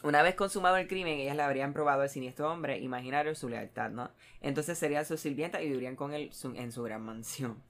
una 0.03 0.21
vez 0.21 0.35
consumado 0.35 0.75
el 0.77 0.87
crimen, 0.87 1.19
ellas 1.19 1.35
le 1.37 1.43
habrían 1.43 1.71
probado 1.73 2.01
al 2.01 2.09
siniestro 2.09 2.51
hombre, 2.51 2.79
imaginario 2.79 3.33
su 3.35 3.47
lealtad, 3.47 3.89
¿no? 3.91 4.11
Entonces 4.41 4.77
serían 4.77 5.05
sus 5.05 5.19
sirvientas 5.21 5.61
y 5.61 5.67
vivirían 5.69 5.95
con 5.95 6.13
él 6.13 6.33
su- 6.33 6.55
en 6.55 6.71
su 6.71 6.83
gran 6.83 7.01
mansión. 7.03 7.61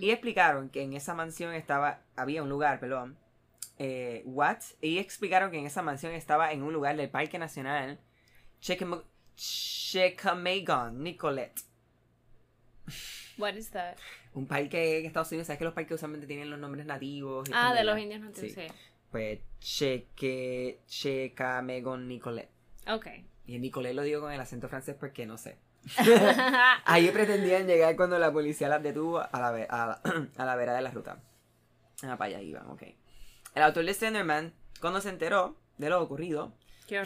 Y 0.00 0.10
explicaron 0.10 0.68
que 0.70 0.82
en 0.82 0.92
esa 0.94 1.14
mansión 1.14 1.54
estaba, 1.54 2.00
había 2.16 2.42
un 2.42 2.48
lugar, 2.48 2.78
perdón, 2.80 3.16
eh, 3.78 4.22
what? 4.26 4.58
Y 4.80 4.98
explicaron 4.98 5.50
que 5.50 5.58
en 5.58 5.66
esa 5.66 5.82
mansión 5.82 6.12
estaba 6.12 6.52
en 6.52 6.62
un 6.62 6.72
lugar 6.72 6.96
del 6.96 7.10
Parque 7.10 7.38
Nacional 7.38 7.98
Checamegon, 8.60 9.02
Nicolette. 11.02 11.62
What 13.38 13.54
is 13.54 13.70
that? 13.70 13.96
Un 14.34 14.46
parque 14.46 14.98
en 15.00 15.06
Estados 15.06 15.30
Unidos, 15.32 15.46
¿sabes 15.46 15.58
que 15.58 15.64
los 15.64 15.74
parques 15.74 15.94
usualmente 15.96 16.26
tienen 16.26 16.50
los 16.50 16.58
nombres 16.58 16.86
nativos? 16.86 17.48
Ah, 17.52 17.74
de 17.74 17.84
los 17.84 17.98
indios 17.98 18.20
nativos, 18.20 18.52
Sí. 18.52 18.54
sí. 18.54 18.66
Pues 19.10 19.40
Cheque, 19.60 20.80
Checamegon, 20.86 22.06
Nicolette. 22.08 22.50
Ok. 22.88 23.06
Y 23.46 23.54
el 23.56 23.60
Nicolette 23.62 23.94
lo 23.94 24.02
digo 24.02 24.20
con 24.22 24.32
el 24.32 24.40
acento 24.40 24.68
francés 24.68 24.96
porque 24.98 25.26
no 25.26 25.38
sé. 25.38 25.58
Ahí 26.84 27.10
pretendían 27.10 27.66
llegar 27.66 27.94
cuando 27.96 28.18
la 28.18 28.32
policía 28.32 28.68
las 28.68 28.82
detuvo 28.82 29.20
a 29.20 29.30
la, 29.40 29.50
ve- 29.52 29.66
a 29.70 29.86
la, 29.86 30.00
a 30.36 30.44
la 30.44 30.56
vera 30.56 30.74
de 30.74 30.82
la 30.82 30.90
ruta. 30.90 31.22
Ah, 32.02 32.16
para 32.16 32.30
allá 32.30 32.40
iban, 32.42 32.66
ok. 32.68 32.82
El 33.54 33.62
autor 33.62 33.84
de 33.84 33.94
Slenderman, 33.94 34.52
cuando 34.80 35.00
se 35.00 35.08
enteró 35.08 35.56
de 35.78 35.88
lo 35.88 36.02
ocurrido. 36.02 36.52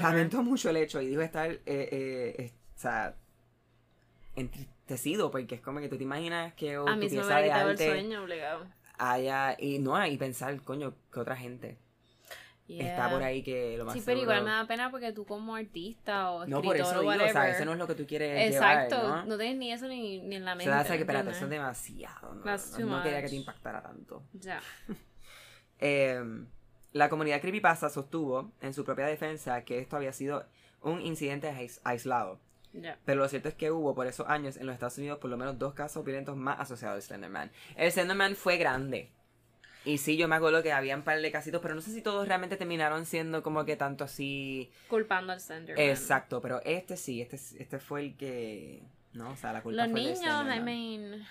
Lamentó 0.01 0.43
mucho 0.43 0.71
el 0.71 0.77
hecho 0.77 1.01
y 1.01 1.07
dijo 1.09 1.23
estar, 1.23 1.51
eh, 1.51 1.61
eh, 1.67 2.53
o 2.77 2.79
sea, 2.79 3.15
entristecido, 4.37 5.31
porque 5.31 5.57
es 5.57 5.61
como 5.61 5.81
que 5.81 5.89
tú 5.89 5.97
te 5.97 6.05
imaginas 6.05 6.55
que 6.55 6.77
A 6.77 6.85
tu 6.85 6.85
mí 6.97 7.09
me 7.09 7.09
pieza 7.09 7.25
hubiera 7.27 7.37
de 7.41 7.45
quitado 7.45 7.65
el 7.65 7.71
arte 7.73 7.87
sueño 7.87 8.23
obligado. 8.23 8.67
haya, 8.99 9.57
y 9.59 9.79
no, 9.79 10.05
y 10.07 10.17
pensar, 10.17 10.61
coño, 10.63 10.95
que 11.13 11.21
otra 11.21 11.37
gente 11.37 11.79
está 12.69 13.07
Yeah. 13.07 13.11
por 13.11 13.23
ahí 13.25 13.43
que 13.43 13.77
lo 13.77 13.85
más 13.85 13.95
Sí, 13.95 14.03
pero 14.07 14.21
igual 14.21 14.45
me 14.45 14.51
da 14.51 14.65
pena 14.65 14.93
porque 14.93 15.13
tú 15.13 15.25
como 15.27 15.57
artista 15.57 16.31
o 16.31 16.45
escritor 16.45 16.63
No, 16.63 16.63
por 16.63 16.77
eso 16.77 16.91
o 16.91 17.01
digo, 17.01 17.07
whatever. 17.09 17.31
o 17.31 17.33
sea, 17.33 17.49
eso 17.51 17.65
no 17.65 17.73
es 17.73 17.79
lo 17.79 17.87
que 17.89 17.95
tú 17.97 18.07
quieres 18.07 18.53
Exacto, 18.53 18.97
llevar, 19.03 19.27
¿no? 19.27 19.37
tienes 19.39 19.57
ni 19.59 19.73
eso 19.73 19.89
ni, 19.89 20.21
ni 20.21 20.37
en 20.37 20.45
la 20.45 20.53
O 20.53 20.57
mente. 20.57 20.73
sea, 20.73 20.85
que 20.85 20.99
espérate, 21.01 21.31
eso 21.31 21.45
es 21.47 21.51
demasiado. 21.51 22.33
No, 22.35 22.45
no, 22.45 22.87
no 22.87 23.03
quería 23.03 23.23
que 23.23 23.29
te 23.29 23.35
impactara 23.37 23.83
tanto. 23.83 24.23
Ya. 24.35 24.61
Eh, 25.83 26.23
la 26.93 27.09
comunidad 27.09 27.41
Creepypasta 27.41 27.89
sostuvo 27.89 28.53
en 28.61 28.75
su 28.75 28.85
propia 28.85 29.07
defensa 29.07 29.65
que 29.65 29.79
esto 29.79 29.97
había 29.97 30.13
sido 30.13 30.47
un 30.83 31.01
incidente 31.01 31.49
ais- 31.51 31.81
aislado. 31.85 32.41
Pero 33.05 33.21
lo 33.21 33.29
cierto 33.29 33.49
es 33.49 33.55
que 33.55 33.71
hubo 33.73 33.95
por 33.97 34.07
esos 34.07 34.29
años 34.29 34.57
en 34.57 34.67
los 34.67 34.75
Estados 34.75 34.97
Unidos 34.99 35.19
por 35.19 35.29
lo 35.29 35.37
menos 35.37 35.59
dos 35.59 35.75
casos 35.75 36.05
violentos 36.05 36.37
más 36.37 36.61
asociados 36.61 36.97
al 36.97 37.03
Slenderman. 37.03 37.51
El 37.77 37.91
Slenderman 37.91 38.37
fue 38.37 38.59
grande. 38.59 39.11
Y 39.85 39.99
sí, 39.99 40.17
yo 40.17 40.29
me 40.29 40.37
acuerdo 40.37 40.63
que 40.63 40.73
había 40.73 40.95
un 40.95 41.03
par 41.03 41.21
de 41.21 41.33
casitos, 41.33 41.61
pero 41.63 41.75
no 41.75 41.81
sé 41.81 41.91
si 41.91 42.03
todos 42.03 42.29
realmente 42.29 42.57
terminaron 42.57 43.07
siendo 43.07 43.43
como 43.43 43.65
que 43.65 43.77
tanto 43.77 44.05
así. 44.05 44.71
Culpando 44.89 45.33
al 45.33 45.41
Slenderman. 45.41 45.85
Exacto, 45.85 46.41
pero 46.41 46.61
este 46.65 46.97
sí, 46.97 47.21
este, 47.23 47.37
este 47.37 47.79
fue 47.79 48.03
el 48.03 48.17
que. 48.17 48.83
No, 49.15 49.31
o 49.31 49.37
sea, 49.37 49.53
la 49.53 49.63
culpa 49.63 49.83
Los 49.83 49.91
fue 49.91 50.01
niños, 50.03 50.57
I 50.57 50.61
mean. 50.61 51.27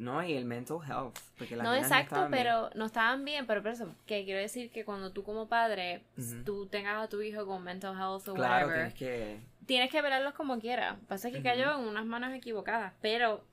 No, 0.00 0.24
y 0.24 0.32
el 0.32 0.46
mental 0.46 0.78
health. 0.88 1.18
Porque 1.36 1.56
las 1.56 1.66
No, 1.66 1.74
exacto, 1.74 2.16
bien. 2.20 2.30
pero 2.30 2.70
no 2.74 2.86
estaban 2.86 3.22
bien, 3.22 3.46
pero 3.46 3.60
por 3.62 3.72
eso, 3.72 3.94
que 4.06 4.24
quiero 4.24 4.40
decir 4.40 4.70
que 4.70 4.82
cuando 4.86 5.12
tú 5.12 5.22
como 5.22 5.46
padre, 5.46 6.02
tú 6.46 6.66
tengas 6.66 7.04
a 7.04 7.08
tu 7.08 7.20
hijo 7.20 7.44
con 7.44 7.62
mental 7.62 7.94
health 7.94 8.26
o 8.28 8.34
Claro, 8.34 8.66
whatever, 8.68 8.74
tienes 8.74 8.94
que. 8.94 9.40
tienes 9.66 9.90
que 9.90 10.00
verlos 10.00 10.32
como 10.32 10.58
quieras. 10.58 10.96
Pasa 11.06 11.30
que 11.30 11.42
cayó 11.42 11.78
en 11.78 11.86
unas 11.86 12.06
manos 12.06 12.32
equivocadas, 12.32 12.94
pero 13.02 13.44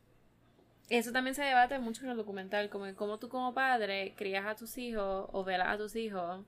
eso 0.89 1.11
también 1.11 1.35
se 1.35 1.43
debate 1.43 1.79
mucho 1.79 2.05
en 2.05 2.11
el 2.11 2.17
documental, 2.17 2.69
como 2.69 2.95
cómo 2.95 3.19
tú 3.19 3.27
como 3.27 3.53
padre 3.53 4.13
crías 4.15 4.45
a 4.45 4.55
tus 4.55 4.77
hijos 4.77 5.29
o 5.33 5.43
velas 5.43 5.67
a 5.67 5.77
tus 5.77 5.97
hijos 5.97 6.45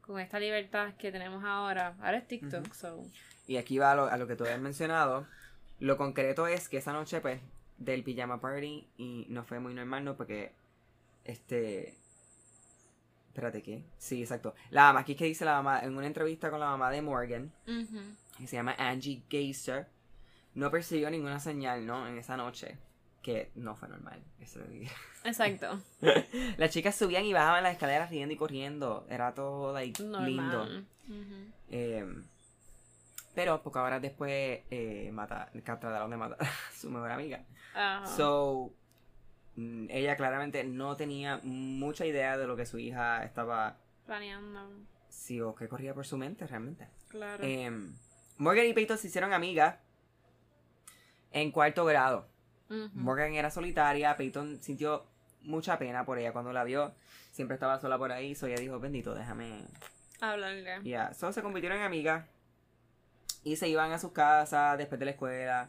con 0.00 0.18
esta 0.18 0.40
libertad 0.40 0.94
que 0.98 1.12
tenemos 1.12 1.44
ahora. 1.44 1.94
Ahora 2.00 2.18
es 2.18 2.26
TikTok, 2.26 2.64
Ujú. 2.66 2.74
so. 2.74 3.02
Y 3.46 3.56
aquí 3.56 3.78
va 3.78 3.92
a 3.92 3.94
lo, 3.94 4.06
a 4.06 4.16
lo 4.16 4.26
que 4.26 4.34
tú 4.34 4.42
habías 4.42 4.58
mencionado. 4.60 5.28
Lo 5.78 5.96
concreto 5.96 6.48
es 6.48 6.68
que 6.68 6.78
esa 6.78 6.92
noche, 6.92 7.20
pues, 7.20 7.40
del 7.78 8.02
pijama 8.02 8.40
party 8.40 8.86
y 8.98 9.26
no 9.28 9.44
fue 9.44 9.60
muy 9.60 9.74
normal, 9.74 10.04
¿no? 10.04 10.16
Porque, 10.16 10.52
este... 11.24 11.94
Espérate, 13.28 13.62
¿qué? 13.62 13.84
Sí, 13.98 14.20
exacto. 14.20 14.54
La 14.70 14.84
mamá, 14.84 15.00
aquí 15.00 15.12
es 15.12 15.18
que 15.18 15.24
dice 15.26 15.44
la 15.44 15.62
mamá, 15.62 15.80
en 15.80 15.96
una 15.96 16.06
entrevista 16.06 16.50
con 16.50 16.58
la 16.58 16.66
mamá 16.66 16.90
de 16.90 17.02
Morgan, 17.02 17.52
que 18.36 18.46
se 18.48 18.56
llama 18.56 18.74
Angie 18.78 19.22
Geiser, 19.28 19.86
no 20.54 20.70
percibió 20.72 21.08
ninguna 21.08 21.38
señal, 21.38 21.86
¿no? 21.86 22.08
En 22.08 22.18
esa 22.18 22.36
noche, 22.36 22.78
que 23.22 23.52
no 23.54 23.76
fue 23.76 23.88
normal. 23.88 24.20
Eso 24.40 24.60
Exacto. 25.24 25.80
Las 26.56 26.70
chicas 26.70 26.96
subían 26.96 27.24
y 27.24 27.32
bajaban 27.32 27.62
las 27.62 27.74
escaleras 27.74 28.10
riendo 28.10 28.34
y 28.34 28.36
corriendo. 28.36 29.06
Era 29.08 29.34
todo, 29.34 29.72
like, 29.72 30.02
lindo. 30.02 30.20
Normal. 30.20 30.86
Ujú. 31.08 31.52
Eh, 31.70 32.06
pero 33.38 33.62
pocas 33.62 33.84
horas 33.84 34.02
después 34.02 34.62
eh, 34.68 35.10
mata, 35.12 35.48
trataron 35.64 36.10
de 36.10 36.16
matar 36.16 36.38
a 36.42 36.74
su 36.76 36.90
mejor 36.90 37.12
amiga. 37.12 37.44
Ajá. 37.72 38.04
So, 38.04 38.72
mm, 39.54 39.86
ella 39.90 40.16
claramente 40.16 40.64
no 40.64 40.96
tenía 40.96 41.38
mucha 41.44 42.04
idea 42.04 42.36
de 42.36 42.48
lo 42.48 42.56
que 42.56 42.66
su 42.66 42.80
hija 42.80 43.22
estaba, 43.22 43.76
Planeando. 44.06 44.68
sí, 45.08 45.40
o 45.40 45.54
que 45.54 45.68
corría 45.68 45.94
por 45.94 46.04
su 46.04 46.16
mente 46.16 46.48
realmente. 46.48 46.88
Claro. 47.06 47.44
Eh, 47.44 47.70
Morgan 48.38 48.66
y 48.66 48.72
Peyton 48.72 48.98
se 48.98 49.06
hicieron 49.06 49.32
amigas 49.32 49.76
En 51.30 51.52
cuarto 51.52 51.84
grado. 51.84 52.26
Morgan 52.92 53.34
era 53.34 53.52
solitaria, 53.52 54.16
Peyton 54.16 54.60
sintió 54.60 55.06
mucha 55.42 55.78
pena 55.78 56.04
por 56.04 56.18
ella 56.18 56.32
cuando 56.32 56.52
la 56.52 56.64
vio. 56.64 56.92
Siempre 57.30 57.54
estaba 57.54 57.78
sola 57.78 57.98
por 57.98 58.10
ahí, 58.10 58.34
so 58.34 58.48
ella 58.48 58.58
dijo, 58.60 58.80
bendito, 58.80 59.14
déjame. 59.14 59.64
Hablarle. 60.20 60.82
Ya, 60.82 61.14
so 61.14 61.32
se 61.32 61.40
convirtieron 61.40 61.78
en 61.78 61.84
amigas. 61.84 62.26
Y 63.44 63.56
se 63.56 63.68
iban 63.68 63.92
a 63.92 63.98
sus 63.98 64.12
casas 64.12 64.76
después 64.78 64.98
de 64.98 65.04
la 65.06 65.10
escuela. 65.12 65.68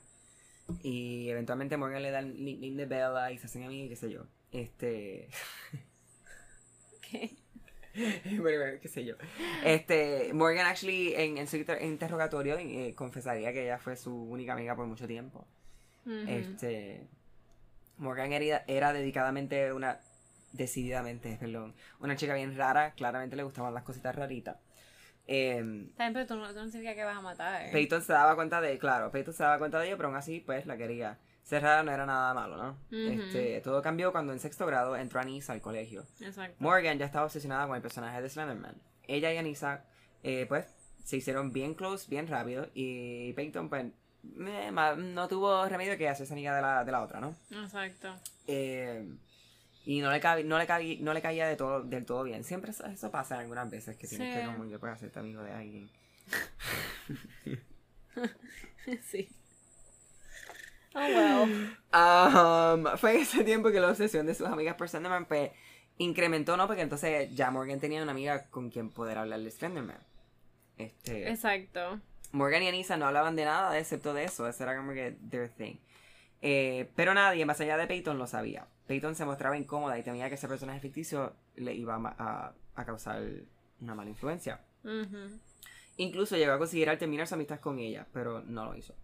Y 0.83 1.29
eventualmente 1.29 1.77
Morgan 1.77 2.03
le 2.03 2.11
da 2.11 2.19
el 2.19 2.43
nickname 2.43 2.75
de 2.75 2.85
Bella 2.85 3.31
y 3.31 3.37
se 3.37 3.47
hacen 3.47 3.63
amigas, 3.63 3.89
qué 3.89 3.95
sé 3.95 4.11
yo. 4.11 4.25
Este. 4.51 5.29
¿Qué? 7.01 7.31
bueno, 8.39 8.59
bueno, 8.59 8.79
qué 8.81 8.87
sé 8.87 9.03
yo. 9.03 9.15
Este, 9.63 10.31
Morgan 10.33 10.67
actually 10.67 11.13
en, 11.15 11.37
en 11.37 11.47
su 11.47 11.57
inter- 11.57 11.81
interrogatorio 11.81 12.57
eh, 12.57 12.93
confesaría 12.95 13.51
que 13.51 13.63
ella 13.63 13.79
fue 13.79 13.95
su 13.95 14.13
única 14.13 14.53
amiga 14.53 14.75
por 14.75 14.85
mucho 14.85 15.07
tiempo. 15.07 15.47
Este, 16.27 17.07
Morgan 17.97 18.31
era, 18.33 18.63
era 18.67 18.93
dedicadamente 18.93 19.71
una, 19.73 19.99
decididamente, 20.53 21.37
perdón, 21.39 21.75
una 21.99 22.15
chica 22.15 22.33
bien 22.33 22.55
rara, 22.57 22.93
claramente 22.93 23.35
le 23.35 23.43
gustaban 23.43 23.73
las 23.75 23.83
cositas 23.83 24.15
raritas. 24.15 24.57
Em, 25.31 25.91
bien, 25.95 26.11
pero 26.11 26.25
tú 26.25 26.35
no, 26.37 26.47
tú 26.47 26.55
no 26.55 26.65
significa 26.65 26.95
que 26.95 27.03
vas 27.03 27.15
a 27.15 27.21
matar. 27.21 27.69
Peyton 27.71 28.01
se 28.01 28.13
daba 28.13 28.33
cuenta 28.33 28.59
de, 28.61 28.79
claro, 28.79 29.11
Peyton 29.11 29.31
se 29.31 29.43
daba 29.43 29.59
cuenta 29.59 29.79
de 29.79 29.85
ello, 29.85 29.95
pero 29.95 30.09
aún 30.09 30.17
así, 30.17 30.39
pues, 30.39 30.65
la 30.65 30.75
quería. 30.75 31.19
Ser 31.43 31.61
rara 31.61 31.83
no 31.83 31.91
era 31.91 32.07
nada 32.07 32.33
malo, 32.33 32.57
¿no? 32.57 32.77
Este, 32.91 33.61
todo 33.61 33.79
cambió 33.83 34.11
cuando 34.11 34.33
en 34.33 34.39
sexto 34.39 34.65
grado 34.65 34.95
entró 34.95 35.19
Anissa 35.19 35.53
al 35.53 35.61
colegio. 35.61 36.03
Exacto. 36.19 36.55
Morgan 36.57 36.97
ya 36.97 37.05
estaba 37.05 37.25
obsesionada 37.25 37.67
con 37.67 37.75
el 37.75 37.81
personaje 37.81 38.19
de 38.23 38.27
Slenderman. 38.27 38.75
Ella 39.07 39.31
y 39.31 39.37
Anissa, 39.37 39.85
eh, 40.23 40.47
pues, 40.47 40.65
se 41.03 41.17
hicieron 41.17 41.53
bien 41.53 41.75
close, 41.75 42.09
bien 42.09 42.27
rápido. 42.27 42.67
Y 42.73 43.33
Peyton, 43.33 43.69
pues, 43.69 43.85
no 44.23 45.27
tuvo 45.27 45.63
remedio 45.69 45.95
que 45.95 46.09
hacerse 46.09 46.33
amiga 46.33 46.55
de 46.55 46.61
la, 46.63 46.83
de 46.83 46.91
la 46.91 47.03
otra, 47.03 47.19
¿no? 47.19 47.35
Exacto. 47.51 48.15
Eh, 48.47 49.07
y 49.91 50.01
no 50.01 50.11
le, 50.11 50.21
cabi- 50.21 50.45
no, 50.45 50.59
le 50.59 50.67
cabi- 50.67 50.99
no 50.99 51.15
le 51.15 51.21
caía 51.23 51.47
de 51.47 51.55
todo, 51.55 51.81
del 51.81 52.05
todo 52.05 52.23
bien. 52.23 52.43
Siempre 52.43 52.69
eso, 52.69 52.85
eso 52.85 53.09
pasa 53.09 53.39
algunas 53.39 53.67
veces 53.71 53.97
que 53.97 54.07
tienes 54.07 54.35
Sí. 54.35 54.39
que 54.39 54.45
como 54.45 54.65
yo 54.65 54.79
puedo 54.79 54.93
hacerte 54.93 55.17
amigo 55.17 55.41
de 55.41 55.51
alguien. 55.51 55.89
sí. 59.09 59.27
Oh, 60.93 60.99
well. 60.99 61.75
Um, 61.91 62.97
fue 62.97 63.15
en 63.15 63.21
ese 63.21 63.43
tiempo 63.43 63.71
que 63.71 63.79
la 63.79 63.89
obsesión 63.89 64.27
de 64.27 64.35
sus 64.35 64.45
amigas 64.47 64.75
por 64.75 64.89
Slenderman 64.89 65.25
pues, 65.25 65.51
incrementó, 65.97 66.55
¿no? 66.55 66.67
Porque 66.67 66.83
entonces 66.83 67.33
ya 67.35 67.49
Morgan 67.49 67.79
tenía 67.79 68.03
una 68.03 68.11
amiga 68.11 68.45
con 68.51 68.69
quien 68.69 68.89
poder 68.91 69.17
hablar 69.17 69.39
de 69.39 69.49
Slenderman. 69.49 69.97
Este, 70.77 71.29
Exacto. 71.29 71.99
Morgan 72.31 72.61
y 72.61 72.67
Anissa 72.67 72.95
no 72.95 73.07
hablaban 73.07 73.35
de 73.35 73.45
nada 73.45 73.77
excepto 73.79 74.13
de 74.13 74.25
eso. 74.25 74.47
Eso 74.47 74.63
era 74.63 74.77
como 74.77 74.93
que 74.93 75.17
their 75.31 75.49
thing. 75.49 75.77
Eh, 76.41 76.89
pero 76.95 77.13
nadie 77.15 77.45
más 77.45 77.59
allá 77.59 77.75
de 77.77 77.87
Peyton 77.87 78.17
lo 78.19 78.27
sabía. 78.27 78.67
Peyton 78.89 79.13
se 79.13 79.23
mostraba 79.23 79.55
incómoda 79.55 79.99
y 79.99 80.01
temía 80.01 80.29
que 80.29 80.33
ese 80.33 80.47
personaje 80.47 80.79
ficticio 80.79 81.35
le 81.57 81.75
iba 81.75 81.95
a, 82.17 82.83
causar 82.83 83.21
una 83.81 83.93
mala 83.93 84.09
influencia. 84.09 84.61
Incluso 85.97 86.35
llegó 86.37 86.53
a 86.53 86.57
considerar 86.57 86.97
terminar 86.97 87.27
su 87.27 87.35
amistad 87.35 87.59
con 87.59 87.77
ella, 87.77 88.07
pero 88.11 88.41
no 88.41 88.65
lo 88.65 88.73
hizo. 88.75 88.95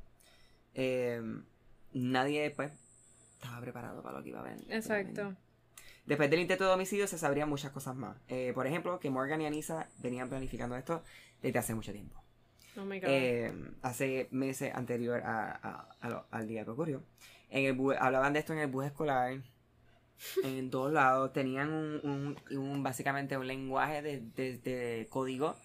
Eh, 0.73 1.21
nadie, 1.93 2.49
pues, 2.49 2.71
estaba 3.35 3.61
preparado 3.61 4.01
para 4.01 4.17
lo 4.17 4.23
que 4.23 4.29
iba 4.29 4.39
a 4.39 4.43
venir. 4.43 4.65
Exacto. 4.73 5.35
Después 6.07 6.31
del 6.31 6.39
intento 6.39 6.65
de 6.65 6.71
homicidio 6.73 7.05
se 7.05 7.19
sabrían 7.19 7.47
muchas 7.47 7.69
cosas 7.71 7.95
más. 7.95 8.17
Eh, 8.27 8.53
por 8.55 8.65
ejemplo, 8.65 8.99
que 8.99 9.11
Morgan 9.11 9.41
y 9.41 9.45
Anissa 9.45 9.87
venían 9.99 10.29
planificando 10.29 10.75
esto 10.75 11.03
desde 11.43 11.59
hace 11.59 11.75
mucho 11.75 11.91
tiempo. 11.91 12.19
Oh 12.75 12.85
my 12.85 12.99
god. 12.99 13.07
Eh, 13.09 13.53
hace 13.83 14.29
meses 14.31 14.73
anterior 14.73 15.21
a- 15.23 15.51
a- 15.61 15.89
a 16.01 16.09
lo- 16.09 16.25
al 16.31 16.47
día 16.47 16.63
que 16.65 16.71
ocurrió. 16.71 17.03
En 17.51 17.65
el 17.65 17.97
hablaban 17.99 18.33
de 18.33 18.39
esto 18.39 18.53
en 18.53 18.59
el 18.59 18.67
bus 18.67 18.85
escolar. 18.85 19.41
En 20.43 20.69
todos 20.69 20.91
lados. 20.93 21.33
Tenían 21.33 21.71
un, 21.71 21.99
un- 22.49 22.57
un- 22.57 22.83
básicamente 22.83 23.37
un 23.37 23.47
lenguaje 23.47 24.01
de, 24.01 24.21
de- 24.35 24.57
de 24.59 25.07
código. 25.09 25.55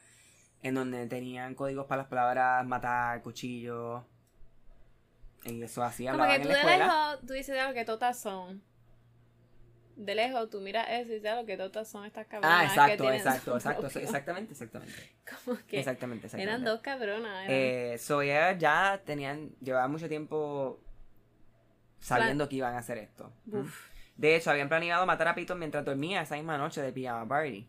En 0.63 0.75
donde 0.75 1.07
tenían 1.07 1.55
códigos 1.55 1.87
para 1.87 2.03
las 2.03 2.09
palabras 2.11 2.67
matar, 2.67 3.23
cuchillo. 3.23 4.05
Y 5.45 5.63
eso 5.63 5.83
así 5.83 6.07
Como 6.07 6.25
que 6.27 6.35
en 6.35 6.43
tú 6.43 6.49
la 6.49 6.55
de 6.55 6.61
escuela. 6.61 6.85
lejos, 6.87 7.27
tú 7.27 7.33
dices 7.33 7.59
algo 7.59 7.73
que 7.75 7.85
totas 7.87 8.19
son. 8.21 8.63
De 9.97 10.15
lejos, 10.15 10.49
tú 10.51 10.61
miras 10.61 10.87
eso 10.91 11.11
y 11.13 11.15
dices 11.15 11.31
algo 11.31 11.47
que 11.47 11.57
totas 11.57 11.89
son 11.89 12.05
estas 12.07 12.27
cabronas. 12.27 12.57
Ah, 12.77 12.87
que 12.87 12.93
exacto, 12.95 13.13
exacto, 13.13 13.57
exacto. 13.57 13.99
Exactamente, 13.99 14.53
exactamente. 14.53 15.13
Como 15.45 15.57
que 15.67 15.79
Exactamente, 15.79 16.27
exactamente. 16.27 16.53
eran 16.53 16.65
dos 16.65 16.81
cabronas. 16.81 17.45
eran- 17.45 17.47
Eh, 17.49 17.97
so 17.99 18.21
ellas 18.21 18.59
ya 18.59 19.01
tenían, 19.05 19.51
llevaban 19.61 19.91
mucho 19.91 20.09
tiempo 20.09 20.79
sabiendo 22.01 22.49
que 22.49 22.57
iban 22.57 22.75
a 22.75 22.79
hacer 22.79 22.99
esto. 22.99 23.33
Uf. 23.47 23.90
De 24.21 24.37
hecho, 24.37 24.51
habían 24.51 24.69
planeado 24.69 25.07
matar 25.07 25.29
a 25.29 25.35
Peyton 25.35 25.59
mientras 25.59 25.83
dormía 25.83 26.21
esa 26.21 26.35
misma 26.35 26.59
noche 26.59 26.83
de 26.83 26.93
pijama 26.93 27.27
party. 27.27 27.67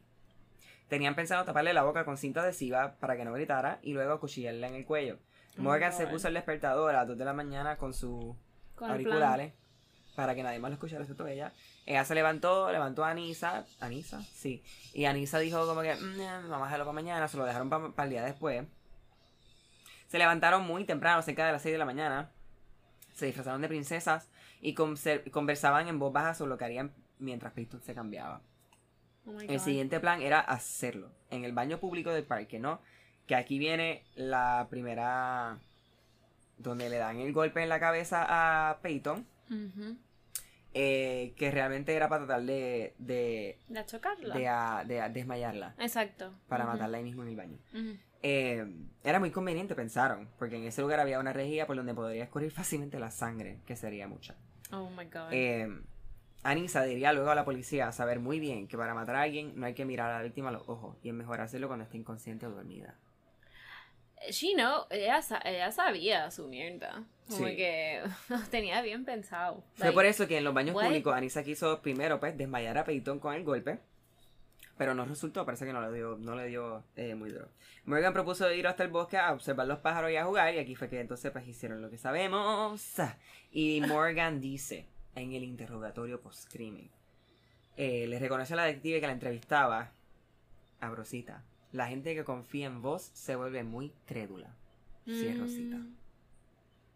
Tenían 0.90 1.16
pensado 1.16 1.46
taparle 1.46 1.74
la 1.74 1.84
boca 1.84 2.04
con 2.04 2.18
cinta 2.18 2.42
adhesiva 2.42 2.96
para 3.00 3.16
que 3.16 3.24
no 3.24 3.32
gritara 3.32 3.80
y 3.84 3.94
luego 3.94 4.12
acuchillarla 4.12 4.68
en 4.68 4.76
el 4.76 4.86
cuello. 4.86 5.18
Oh 5.58 5.62
Morgan 5.62 5.94
se 5.94 6.08
puso 6.08 6.28
el 6.28 6.34
despertador 6.34 6.94
a 6.94 6.98
las 7.00 7.08
2 7.08 7.18
de 7.18 7.24
la 7.24 7.32
mañana 7.32 7.78
con 7.78 7.94
sus 7.94 8.36
auriculares 8.82 9.54
para 10.18 10.36
que 10.36 10.44
nadie 10.44 10.60
más 10.60 10.72
lo 10.72 10.74
escuchara 10.74 11.04
excepto 11.04 11.26
ella. 11.26 11.54
Ella 11.86 12.04
se 12.04 12.16
levantó, 12.16 12.70
levantó 12.70 13.06
a 13.06 13.12
Anisa. 13.12 13.66
¿Anisa? 13.80 14.22
Sí. 14.34 14.62
Y 14.94 15.06
Anisa 15.06 15.40
dijo 15.40 15.66
como 15.66 15.82
que, 15.82 15.96
"Mm, 15.96 16.20
eh, 16.20 16.28
vamos 16.50 16.64
a 16.64 16.66
dejarlo 16.66 16.84
para 16.84 16.94
mañana, 16.96 17.30
se 17.30 17.38
lo 17.38 17.46
dejaron 17.46 17.70
para 17.70 18.04
el 18.04 18.10
día 18.10 18.24
después. 18.26 18.66
Se 20.10 20.18
levantaron 20.18 20.64
muy 20.68 20.84
temprano, 20.84 21.22
cerca 21.22 21.46
de 21.46 21.54
las 21.54 21.62
6 21.62 21.72
de 21.74 21.80
la 21.80 21.86
mañana. 21.86 22.30
Se 23.14 23.26
disfrazaron 23.26 23.62
de 23.62 23.70
princesas 23.70 24.28
y 24.62 24.74
conversaban 24.76 25.88
en 25.88 26.00
voz 26.00 26.13
baja 26.13 26.34
sobre 26.34 26.50
lo 26.50 26.58
que 26.58 26.65
harían 26.65 26.91
mientras 27.19 27.54
Peyton 27.54 27.82
se 27.82 27.93
cambiaba. 27.95 28.41
Oh 29.28 29.39
El 29.39 29.60
siguiente 29.60 30.00
plan 30.00 30.21
era 30.21 30.39
hacerlo 30.39 31.12
en 31.30 31.43
el 31.45 31.52
baño 31.54 31.80
público 31.80 32.12
del 32.12 32.24
parque, 32.24 32.60
¿no? 32.60 32.80
Que 33.28 33.36
aquí 33.36 33.60
viene 33.60 34.04
la 34.15 34.67
primera 34.69 35.58
donde 36.58 36.89
le 36.89 36.97
dan 36.97 37.17
el 37.19 37.32
golpe 37.34 37.62
en 37.63 37.69
la 37.69 37.80
cabeza 37.80 38.26
a 38.69 38.80
Peyton, 38.82 39.26
eh, 40.74 41.34
que 41.38 41.52
realmente 41.52 41.93
era 41.93 42.08
para 42.08 42.26
tratar 42.26 42.45
de, 42.45 42.93
de, 42.97 43.60
De 43.67 43.86
chocarla. 43.86 44.34
de, 44.36 44.47
a- 44.47 44.84
de 44.86 45.02
a- 45.02 45.10
desmayarla, 45.10 45.76
Exacto. 45.80 46.34
para 46.47 46.65
matarla 46.65 46.97
ahí 46.97 47.04
mismo 47.04 47.24
en 47.24 47.30
el 47.30 47.36
baño. 47.36 47.58
Eh, 48.24 48.65
era 49.04 49.19
muy 49.19 49.32
conveniente, 49.32 49.76
pensaron, 49.76 50.30
porque 50.39 50.56
en 50.58 50.63
ese 50.63 50.82
lugar 50.82 51.00
había 51.00 51.19
una 51.19 51.34
rejilla 51.34 51.67
por 51.67 51.76
donde 51.76 51.93
podría 51.93 52.24
escurrir 52.24 52.52
fácilmente 52.52 53.00
la 53.00 53.12
sangre, 53.12 53.60
que 53.65 53.76
sería 53.76 54.08
mucha. 54.08 54.36
Oh 54.74 54.90
my 54.90 55.06
god. 55.06 55.32
Eh, 55.32 55.68
Anissa 56.44 56.84
diría 56.84 57.14
luego 57.14 57.30
a 57.30 57.36
la 57.36 57.46
policía 57.46 57.92
saber 57.92 58.20
muy 58.20 58.40
bien 58.40 58.68
que 58.68 58.78
para 58.78 58.94
matar 58.94 59.16
a 59.16 59.22
alguien 59.24 59.54
no 59.60 59.66
hay 59.66 59.74
que 59.74 59.86
mirar 59.86 60.10
a 60.12 60.18
la 60.18 60.24
víctima 60.24 60.50
a 60.50 60.52
los 60.54 60.68
ojos 60.68 60.98
y 61.04 61.10
es 61.10 61.14
mejor 61.14 61.40
hacerlo 61.42 61.68
cuando 61.68 61.84
esté 61.86 61.98
inconsciente 61.98 62.46
o 62.48 62.52
dormida. 62.52 62.96
She 64.30 64.54
know, 64.54 64.86
ella, 64.92 65.22
sa- 65.24 65.42
ella 65.44 65.72
sabía 65.72 66.30
su 66.30 66.48
mierda. 66.48 67.04
Como 67.28 67.48
Sí. 67.48 67.56
que 67.56 68.02
tenía 68.52 68.82
bien 68.82 69.04
pensado. 69.06 69.64
Fue 69.74 69.86
Like, 69.86 69.96
por 69.96 70.06
eso 70.06 70.28
que 70.28 70.38
en 70.38 70.44
los 70.44 70.54
baños 70.54 70.76
what? 70.76 70.86
públicos 70.86 71.14
Anissa 71.16 71.44
quiso 71.44 71.82
primero 71.82 72.20
pues 72.20 72.38
desmayar 72.38 72.78
a 72.78 72.84
Peyton 72.84 73.20
con 73.20 73.34
el 73.34 73.44
golpe, 73.44 73.80
pero 74.82 74.96
no 74.96 75.06
resultó, 75.06 75.46
parece 75.46 75.63
que 75.67 75.74
no 75.74 75.82
le 75.88 75.96
dio, 75.96 76.17
no 76.17 76.34
le 76.36 76.48
dio 76.48 76.84
eh, 76.96 77.13
muy 77.13 77.30
duro. 77.30 77.48
Morgan 77.86 78.13
propuso 78.13 78.52
ir 78.52 78.65
hasta 78.65 78.82
el 78.84 78.89
bosque 78.89 79.15
a 79.15 79.32
observar 79.32 79.67
los 79.67 79.78
pájaros 79.78 80.10
y 80.10 80.15
a 80.15 80.26
jugar 80.26 80.56
y 80.56 80.58
aquí 80.58 80.74
fue 80.76 80.89
que 80.89 81.00
entonces 81.00 81.30
pues 81.32 81.48
hicieron 81.48 81.84
lo 81.84 81.91
que 81.91 82.00
sabemos. 82.00 82.82
Y 83.52 83.80
Morgan 83.88 84.41
dice 84.41 84.88
en 85.13 85.34
el 85.34 85.44
interrogatorio 85.44 86.20
post-crimen, 86.20 86.89
eh, 87.78 88.08
le 88.08 88.17
reconoce 88.17 88.54
a 88.54 88.56
la 88.56 88.63
detective 88.65 89.00
que 89.02 89.06
la 89.06 89.13
entrevistaba 89.13 89.91
a 90.80 90.89
Rosita. 90.89 91.44
La 91.72 91.86
gente 91.88 92.15
que 92.15 92.24
confía 92.24 92.65
en 92.65 92.82
vos 92.82 93.12
se 93.13 93.36
vuelve 93.36 93.63
muy 93.63 93.94
crédula. 94.08 94.56
Sí, 95.06 95.28
es 95.28 95.39
Rosita. 95.39 95.76
Mm. 95.78 95.96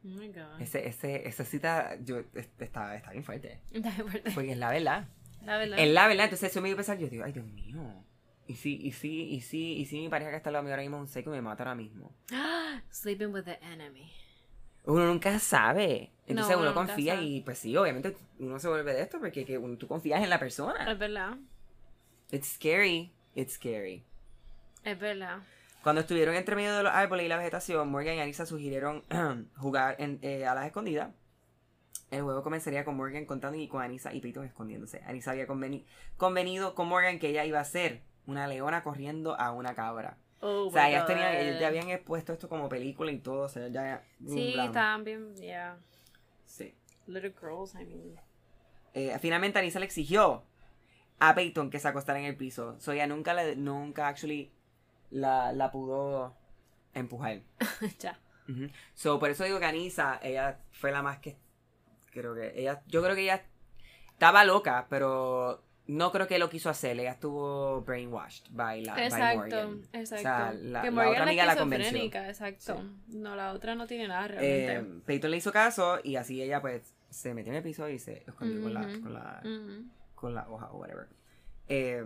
Oh 0.06 0.08
my 0.08 0.28
god. 0.30 0.60
Ese, 0.60 0.88
ese, 0.88 1.28
esa 1.28 1.46
cita 1.46 1.98
yo, 2.04 2.18
es- 2.34 2.50
está, 2.58 2.96
está 2.96 3.12
bien 3.12 3.24
fuerte. 3.24 3.60
Está 3.72 3.92
bien 3.92 4.08
fuerte. 4.10 4.32
Porque 4.34 4.54
es 4.54 4.58
la 4.58 4.72
verdad. 4.72 5.08
La 5.46 5.58
verdad. 5.58 5.80
Es 5.80 5.90
la 5.90 6.08
verdad. 6.08 6.26
Entonces 6.26 6.52
eso 6.52 6.62
me 6.62 6.70
hizo 6.70 6.76
pensar, 6.76 6.98
yo 6.98 7.08
digo, 7.08 7.24
ay 7.24 7.32
Dios 7.32 7.46
mío. 7.46 8.04
Y 8.48 8.56
sí, 8.56 8.78
y 8.82 8.92
sí, 8.92 9.24
y 9.32 9.42
sí, 9.42 9.74
y 9.78 9.86
sí 9.86 10.00
mi 10.00 10.10
pareja 10.10 10.30
que 10.32 10.38
está 10.38 10.50
al 10.50 10.54
lado 10.54 10.64
mío 10.64 10.74
ahora 10.74 10.84
mismo 10.84 10.98
es 10.98 11.02
un 11.02 11.08
seco 11.08 11.32
y 11.32 11.34
me 11.34 11.42
mata 11.42 11.64
ahora 11.64 11.76
mismo. 11.76 12.12
Sleeping 12.92 13.34
with 13.34 13.44
the 13.44 13.58
enemy. 13.62 14.12
Uno 14.84 15.06
nunca 15.08 15.40
sabe. 15.40 16.12
Entonces 16.28 16.56
No, 16.56 16.62
uno 16.62 16.72
uno 16.72 16.76
confía 16.76 17.20
y 17.22 17.42
pues 17.42 17.58
sí, 17.60 17.76
obviamente 17.76 18.16
uno 18.40 18.60
se 18.60 18.68
vuelve 18.68 18.94
de 18.94 19.02
esto 19.02 19.20
porque 19.20 19.46
que 19.46 19.58
uno- 19.58 19.78
tú 19.78 19.88
confías 19.88 20.22
en 20.24 20.30
la 20.30 20.38
persona. 20.40 20.92
Es 20.92 20.98
verdad. 21.00 21.38
It's 22.32 22.54
scary. 22.54 23.12
It's 23.34 23.54
scary. 23.54 24.04
Es 24.84 25.00
verdad. 25.00 25.40
Cuando 25.82 26.02
estuvieron 26.02 26.36
entre 26.36 26.56
medio 26.56 26.76
de 26.78 26.84
los 26.84 26.92
árboles 26.94 27.26
y 27.26 27.30
la 27.30 27.38
vegetación, 27.38 27.90
Morgan 27.90 28.16
y 28.16 28.20
Anissa 28.22 28.46
sugirieron 28.46 29.04
jugar 29.58 29.96
en- 30.00 30.20
eh, 30.22 30.46
a 30.46 30.54
las 30.56 30.68
escondidas. 30.68 31.12
El 32.12 32.22
juego 32.22 32.44
comenzaría 32.44 32.86
con 32.86 32.96
Morgan 32.96 33.26
contando 33.26 33.58
y 33.58 33.68
con 33.68 33.82
Anissa 33.82 34.14
y 34.14 34.22
Peyton 34.22 34.46
escondiéndose. 34.46 35.02
Anissa 35.06 35.32
había 35.32 35.48
conveni- 35.48 35.86
convenido 36.18 36.76
con 36.76 36.88
Morgan 36.88 37.20
que 37.20 37.30
ella 37.30 37.46
iba 37.46 37.60
a 37.60 37.66
ser 37.66 38.04
una 38.28 38.48
leona 38.48 38.84
corriendo 38.84 39.40
a 39.40 39.52
una 39.52 39.74
cabra. 39.76 40.18
Oh 40.42 40.68
o 40.68 40.72
sea, 40.72 40.90
ellas 40.90 41.08
tenían, 41.08 41.34
God. 41.34 41.42
ellas 41.42 41.60
ya 41.60 41.68
habían 41.68 41.90
expuesto 41.90 42.32
esto 42.34 42.48
como 42.48 42.70
película 42.70 43.12
y 43.12 43.18
todo. 43.20 43.44
O 43.46 43.50
sea, 43.50 43.68
ya. 43.70 44.04
Sí, 44.28 44.56
bien. 45.04 45.36
Yeah. 45.36 45.78
Sí. 46.46 46.76
Little 47.08 47.34
girls, 47.40 47.74
I 47.76 47.86
mean. 47.86 48.16
Eh, 48.94 49.18
finalmente 49.20 49.60
Anissa 49.60 49.80
le 49.80 49.86
exigió 49.86 50.44
a 51.20 51.34
Peyton 51.36 51.70
que 51.70 51.80
se 51.80 51.88
acostara 51.88 52.20
en 52.20 52.26
el 52.26 52.38
piso. 52.38 52.80
So 52.80 52.92
ella 52.92 53.08
nunca, 53.08 53.34
le, 53.34 53.56
nunca 53.56 54.08
actually 54.08 54.52
la, 55.10 55.52
la 55.54 55.72
pudo 55.72 56.36
empujar. 56.94 57.42
ya. 58.00 58.20
So, 58.94 59.18
por 59.20 59.32
eso 59.32 59.44
digo 59.44 59.60
que 59.60 59.66
Anissa, 59.66 60.20
ella 60.22 60.60
fue 60.72 60.92
la 60.92 61.02
más 61.02 61.18
que. 61.20 61.36
Creo 62.16 62.34
que. 62.34 62.54
ella 62.60 62.82
Yo 62.88 63.04
creo 63.04 63.14
que 63.16 63.22
ella 63.24 63.44
estaba 64.12 64.44
loca, 64.46 64.88
pero 64.90 65.62
no 65.88 66.12
creo 66.12 66.28
que 66.28 66.40
lo 66.40 66.50
quiso 66.50 66.70
hacer. 66.70 67.00
Ella 67.00 67.12
estuvo 67.12 67.82
brainwashed 67.82 68.48
by, 68.52 68.84
la, 68.86 68.94
by 68.96 69.04
Exacto, 69.04 69.38
Morgan. 69.38 69.82
exacto. 69.94 70.16
O 70.16 70.22
sea, 70.22 70.54
la, 70.54 70.82
que 70.82 70.88
la 70.88 70.92
Morgan 70.92 71.12
otra 71.12 71.24
es 71.24 71.28
amiga 71.30 71.46
la 71.46 71.56
convenció. 71.58 72.04
exacto. 72.04 72.84
No, 73.10 73.36
la 73.36 73.52
otra 73.54 73.76
no 73.76 73.86
tiene 73.86 74.08
nada 74.08 74.26
Eh, 74.42 74.66
realmente. 74.68 75.06
Peyton 75.06 75.30
le 75.32 75.38
hizo 75.38 75.52
caso 75.52 76.00
y 76.04 76.16
así 76.16 76.42
ella, 76.42 76.62
pues, 76.62 76.96
se 77.10 77.34
metió 77.34 77.52
en 77.52 77.58
el 77.58 77.64
piso 77.64 77.88
y 77.90 78.00
se 78.00 78.24
escondió 78.26 78.62
con, 78.64 78.74
la, 78.74 78.82
con, 78.82 79.14
la, 79.14 79.42
Ujú. 79.44 79.84
con 80.16 80.34
la 80.34 80.50
hoja 80.50 80.72
o 80.72 80.78
whatever. 80.80 81.08
Eh, 81.68 82.04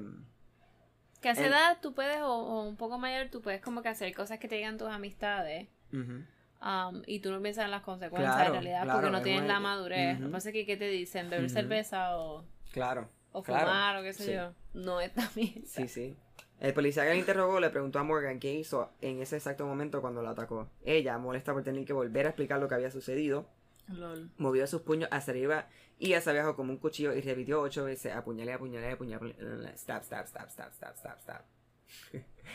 Que 1.22 1.30
a 1.30 1.32
esa 1.34 1.48
edad 1.48 1.78
tú 1.82 1.94
puedes, 1.94 2.20
o, 2.22 2.28
o 2.34 2.64
un 2.68 2.76
poco 2.76 2.98
mayor, 2.98 3.30
tú 3.30 3.42
puedes 3.42 3.62
como 3.62 3.82
que 3.82 3.90
hacer 3.90 4.14
cosas 4.16 4.40
que 4.40 4.48
te 4.48 4.56
digan 4.56 4.78
tus 4.78 4.90
amistades. 4.90 5.68
ujú. 5.94 6.24
Um, 6.62 7.02
y 7.06 7.20
tú 7.20 7.32
no 7.32 7.42
piensas 7.42 7.66
en 7.66 7.72
las 7.72 7.82
consecuencias 7.84 8.34
Claro, 8.36 8.48
en 8.48 8.54
realidad 8.62 8.84
claro, 8.84 9.00
porque 9.00 9.12
no 9.12 9.18
es 9.18 9.24
tienes 9.24 9.42
muy- 9.44 9.50
la 9.52 9.60
madurez. 9.60 10.14
Ujú. 10.16 10.22
Lo 10.24 10.28
que 10.28 10.32
pasa 10.34 10.50
es 10.50 10.54
que, 10.54 10.66
¿qué 10.66 10.78
te 10.78 10.88
dicen? 10.90 11.30
Beber 11.30 11.50
cerveza 11.50 12.18
o, 12.18 12.44
Claro. 12.72 13.10
o 13.32 13.44
Claro, 13.44 13.66
fumar 13.68 13.98
o 13.98 14.04
qué 14.04 14.14
sé 14.14 14.24
sí. 14.26 14.34
yo. 14.34 14.54
No 14.74 15.02
está 15.02 15.30
bien. 15.36 15.64
Sí, 15.66 15.88
sí. 15.88 16.16
El 16.60 16.74
policía 16.74 17.04
que 17.04 17.10
la 17.10 17.16
interrogó 17.16 17.60
le 17.62 17.70
preguntó 17.70 18.00
a 18.00 18.04
Morgan 18.04 18.38
qué 18.40 18.54
hizo 18.54 18.92
en 19.02 19.22
ese 19.22 19.38
exacto 19.38 19.66
momento 19.66 20.02
cuando 20.02 20.22
la 20.22 20.32
atacó. 20.32 20.70
Ella, 20.84 21.18
molesta 21.18 21.54
por 21.54 21.64
tener 21.64 21.86
que 21.86 21.94
volver 21.94 22.26
a 22.26 22.30
explicar 22.30 22.60
lo 22.60 22.68
que 22.68 22.76
había 22.76 22.92
sucedido, 22.92 23.48
Lol. 23.88 24.30
movió 24.38 24.68
sus 24.68 24.82
puños 24.82 25.08
hacia 25.12 25.32
arriba 25.32 25.68
y 25.98 26.14
hacia 26.14 26.34
abajo 26.34 26.56
como 26.58 26.72
un 26.74 26.78
cuchillo 26.78 27.14
y 27.14 27.22
repitió 27.22 27.62
ocho 27.62 27.86
veces 27.86 28.14
apuñalé, 28.14 28.52
apuñalé, 28.54 28.92
apuñalé, 28.92 29.34
stab, 29.78 30.04
stab, 30.04 30.28
stab, 30.28 30.50
stab, 30.50 30.74
stab, 30.74 30.98
stab, 30.98 31.20
stab. 31.22 31.42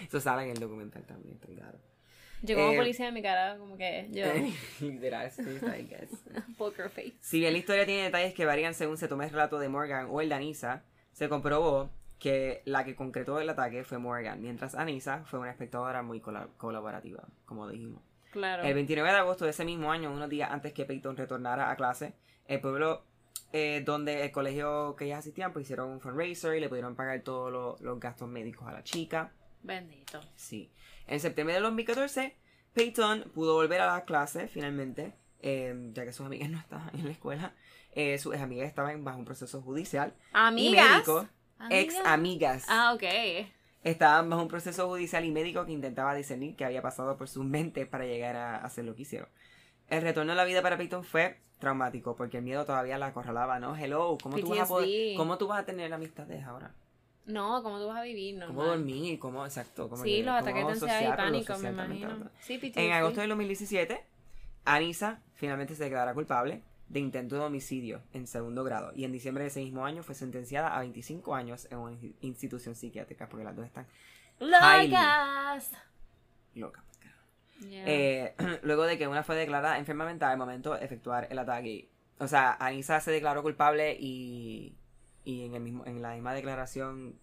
Eso 0.06 0.20
sale 0.20 0.42
en 0.44 0.50
el 0.50 0.58
documental 0.60 1.02
también, 1.04 1.36
está 1.36 1.46
claro. 1.48 1.78
Como 2.46 2.72
Eh, 2.72 2.76
policía 2.76 3.08
en 3.08 3.14
mi 3.14 3.22
cara, 3.22 3.56
como 3.58 3.76
que 3.76 4.08
yo, 4.10 4.24
Literal, 4.86 5.30
sí, 5.30 5.42
está, 5.46 5.78
I 5.78 5.86
guess. 5.86 6.10
poker 6.58 6.90
face. 6.90 7.14
Si 7.20 7.38
bien 7.40 7.52
la 7.52 7.58
historia 7.58 7.86
tiene 7.86 8.02
detalles 8.02 8.34
que 8.34 8.44
varían 8.44 8.74
según 8.74 8.98
se 8.98 9.08
tome 9.08 9.24
el 9.24 9.30
relato 9.30 9.58
de 9.58 9.68
Morgan 9.68 10.08
o 10.10 10.20
el 10.20 10.28
de 10.28 10.34
Anissa, 10.34 10.82
se 11.12 11.28
comprobó 11.28 11.90
que 12.18 12.62
la 12.64 12.84
que 12.84 12.94
concretó 12.94 13.38
el 13.40 13.48
ataque 13.48 13.84
fue 13.84 13.98
Morgan, 13.98 14.40
mientras 14.42 14.74
Anissa 14.74 15.24
fue 15.24 15.38
una 15.40 15.50
espectadora 15.50 16.02
muy 16.02 16.20
cola- 16.20 16.48
colaborativa, 16.56 17.24
como 17.46 17.68
dijimos. 17.68 18.02
Claro. 18.32 18.62
El 18.64 18.74
29 18.74 19.10
de 19.10 19.16
agosto 19.16 19.44
de 19.44 19.50
ese 19.52 19.64
mismo 19.64 19.92
año, 19.92 20.10
unos 20.12 20.28
días 20.28 20.50
antes 20.50 20.72
que 20.72 20.84
Peyton 20.84 21.16
retornara 21.16 21.70
a 21.70 21.76
clase, 21.76 22.14
el 22.46 22.60
pueblo 22.60 23.04
eh, 23.52 23.82
donde 23.84 24.24
el 24.24 24.32
colegio 24.32 24.96
que 24.96 25.04
ellas 25.04 25.20
asistían, 25.20 25.52
pues 25.52 25.64
hicieron 25.66 25.88
un 25.90 26.00
fundraiser 26.00 26.56
y 26.56 26.60
le 26.60 26.68
pudieron 26.68 26.96
pagar 26.96 27.20
todos 27.20 27.52
lo- 27.52 27.76
los 27.80 28.00
gastos 28.00 28.28
médicos 28.28 28.66
a 28.66 28.72
la 28.72 28.82
chica. 28.82 29.30
Bendito. 29.62 30.20
Sí. 30.34 30.70
En 31.06 31.20
septiembre 31.20 31.54
del 31.54 31.62
2014, 31.64 32.36
Peyton 32.72 33.30
pudo 33.34 33.54
volver 33.54 33.80
a 33.80 33.86
la 33.86 34.04
clase 34.04 34.48
finalmente, 34.48 35.12
eh, 35.40 35.90
ya 35.92 36.04
que 36.04 36.12
sus 36.12 36.26
amigas 36.26 36.50
no 36.50 36.58
estaban 36.58 36.90
en 36.94 37.04
la 37.04 37.10
escuela. 37.12 37.52
Eh, 37.92 38.18
sus 38.18 38.34
amigas 38.36 38.66
estaban 38.68 39.04
bajo 39.04 39.18
un 39.18 39.24
proceso 39.24 39.62
judicial. 39.62 40.14
Y 40.18 40.26
Amigas. 40.32 40.90
médico, 40.90 41.28
ex 41.70 41.94
Amigas. 42.04 42.64
Ah, 42.68 42.92
ok. 42.94 43.04
estaban 43.82 44.30
bajo 44.30 44.42
un 44.42 44.48
proceso 44.48 44.88
judicial 44.88 45.24
y 45.24 45.30
médico 45.30 45.64
que 45.66 45.72
intentaba 45.72 46.14
discernir 46.14 46.56
qué 46.56 46.64
había 46.64 46.82
pasado 46.82 47.16
por 47.16 47.28
sus 47.28 47.44
mentes 47.44 47.86
para 47.86 48.06
llegar 48.06 48.34
a 48.36 48.56
hacer 48.64 48.84
lo 48.84 48.94
que 48.96 49.02
hicieron. 49.02 49.28
El 49.88 50.02
retorno 50.02 50.32
a 50.32 50.34
la 50.34 50.44
vida 50.44 50.62
para 50.62 50.78
Peyton 50.78 51.04
fue 51.04 51.38
traumático 51.58 52.16
porque 52.16 52.38
el 52.38 52.42
miedo 52.44 52.64
todavía 52.64 52.98
la 52.98 53.06
acorralaba, 53.06 53.60
¿no? 53.60 53.76
Hello, 53.76 54.16
¿cómo 54.22 54.38
tú 54.38 54.48
vas 54.48 54.60
a 54.60 54.66
poder, 54.66 55.16
cómo 55.16 55.38
tú 55.38 55.46
vas 55.46 55.60
a 55.60 55.64
tener 55.66 55.92
amistades 55.92 56.44
ahora? 56.44 56.74
No, 57.26 57.62
¿cómo 57.62 57.78
tú 57.78 57.86
vas 57.86 57.98
a 57.98 58.02
vivir? 58.02 58.38
¿Cómo 58.46 58.64
dormir? 58.64 59.18
¿Cómo, 59.18 59.44
exacto? 59.46 59.88
¿Cómo 59.88 60.02
Sí, 60.02 60.22
los 60.22 60.34
ataques 60.34 60.64
de 60.66 60.72
ansiedad 60.72 61.00
y 61.14 61.16
pánico, 61.16 61.58
me 61.58 61.70
imagino. 61.70 62.30
Sí, 62.40 62.58
PTSD. 62.58 62.78
En 62.78 62.92
agosto 62.92 63.20
del 63.20 63.30
2017, 63.30 64.04
Anissa 64.66 65.20
finalmente 65.34 65.74
se 65.74 65.84
declara 65.84 66.12
culpable 66.14 66.62
de 66.88 67.00
intento 67.00 67.36
de 67.36 67.40
homicidio 67.42 68.02
en 68.12 68.26
segundo 68.26 68.62
grado 68.62 68.92
y 68.94 69.04
en 69.04 69.12
diciembre 69.12 69.44
de 69.44 69.48
ese 69.48 69.60
mismo 69.60 69.86
año 69.86 70.02
fue 70.02 70.14
sentenciada 70.14 70.76
a 70.76 70.80
25 70.80 71.34
años 71.34 71.66
en 71.70 71.78
una 71.78 71.92
in- 71.92 72.14
institución 72.20 72.74
psiquiátrica 72.74 73.26
porque 73.28 73.44
las 73.44 73.56
dos 73.56 73.64
están 73.64 73.86
¡Locas! 74.38 75.70
locas. 76.54 76.84
Yeah. 77.68 77.84
Eh, 77.86 78.34
luego 78.62 78.82
de 78.84 78.98
que 78.98 79.08
una 79.08 79.22
fue 79.22 79.36
declarada 79.36 79.78
enferma 79.78 80.04
mental 80.04 80.32
al 80.32 80.38
momento 80.38 80.74
de 80.74 80.84
efectuar 80.84 81.28
el 81.30 81.38
ataque. 81.38 81.88
O 82.18 82.28
sea, 82.28 82.52
Anissa 82.60 83.00
se 83.00 83.10
declaró 83.10 83.42
culpable 83.42 83.96
y, 83.98 84.74
y 85.24 85.46
en, 85.46 85.54
el 85.54 85.60
mismo, 85.62 85.84
en 85.86 86.02
la 86.02 86.12
misma 86.14 86.34
declaración 86.34 87.18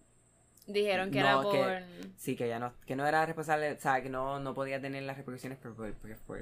Dijeron 0.66 1.10
que 1.10 1.20
no, 1.20 1.26
era 1.26 1.42
por... 1.42 1.52
que- 1.52 1.84
sí 2.16 2.36
que 2.36 2.48
ya 2.48 2.58
no, 2.58 2.72
que 2.86 2.94
no 2.96 3.06
era 3.06 3.24
responsable, 3.26 3.72
o 3.72 3.80
sea, 3.80 4.00
que 4.02 4.08
no, 4.08 4.38
no 4.40 4.54
podía 4.54 4.80
tener 4.80 5.02
las 5.02 5.16
repercusiones 5.16 5.58
por, 5.58 5.74
por, 5.74 5.92
por- 5.94 6.16
por- 6.18 6.40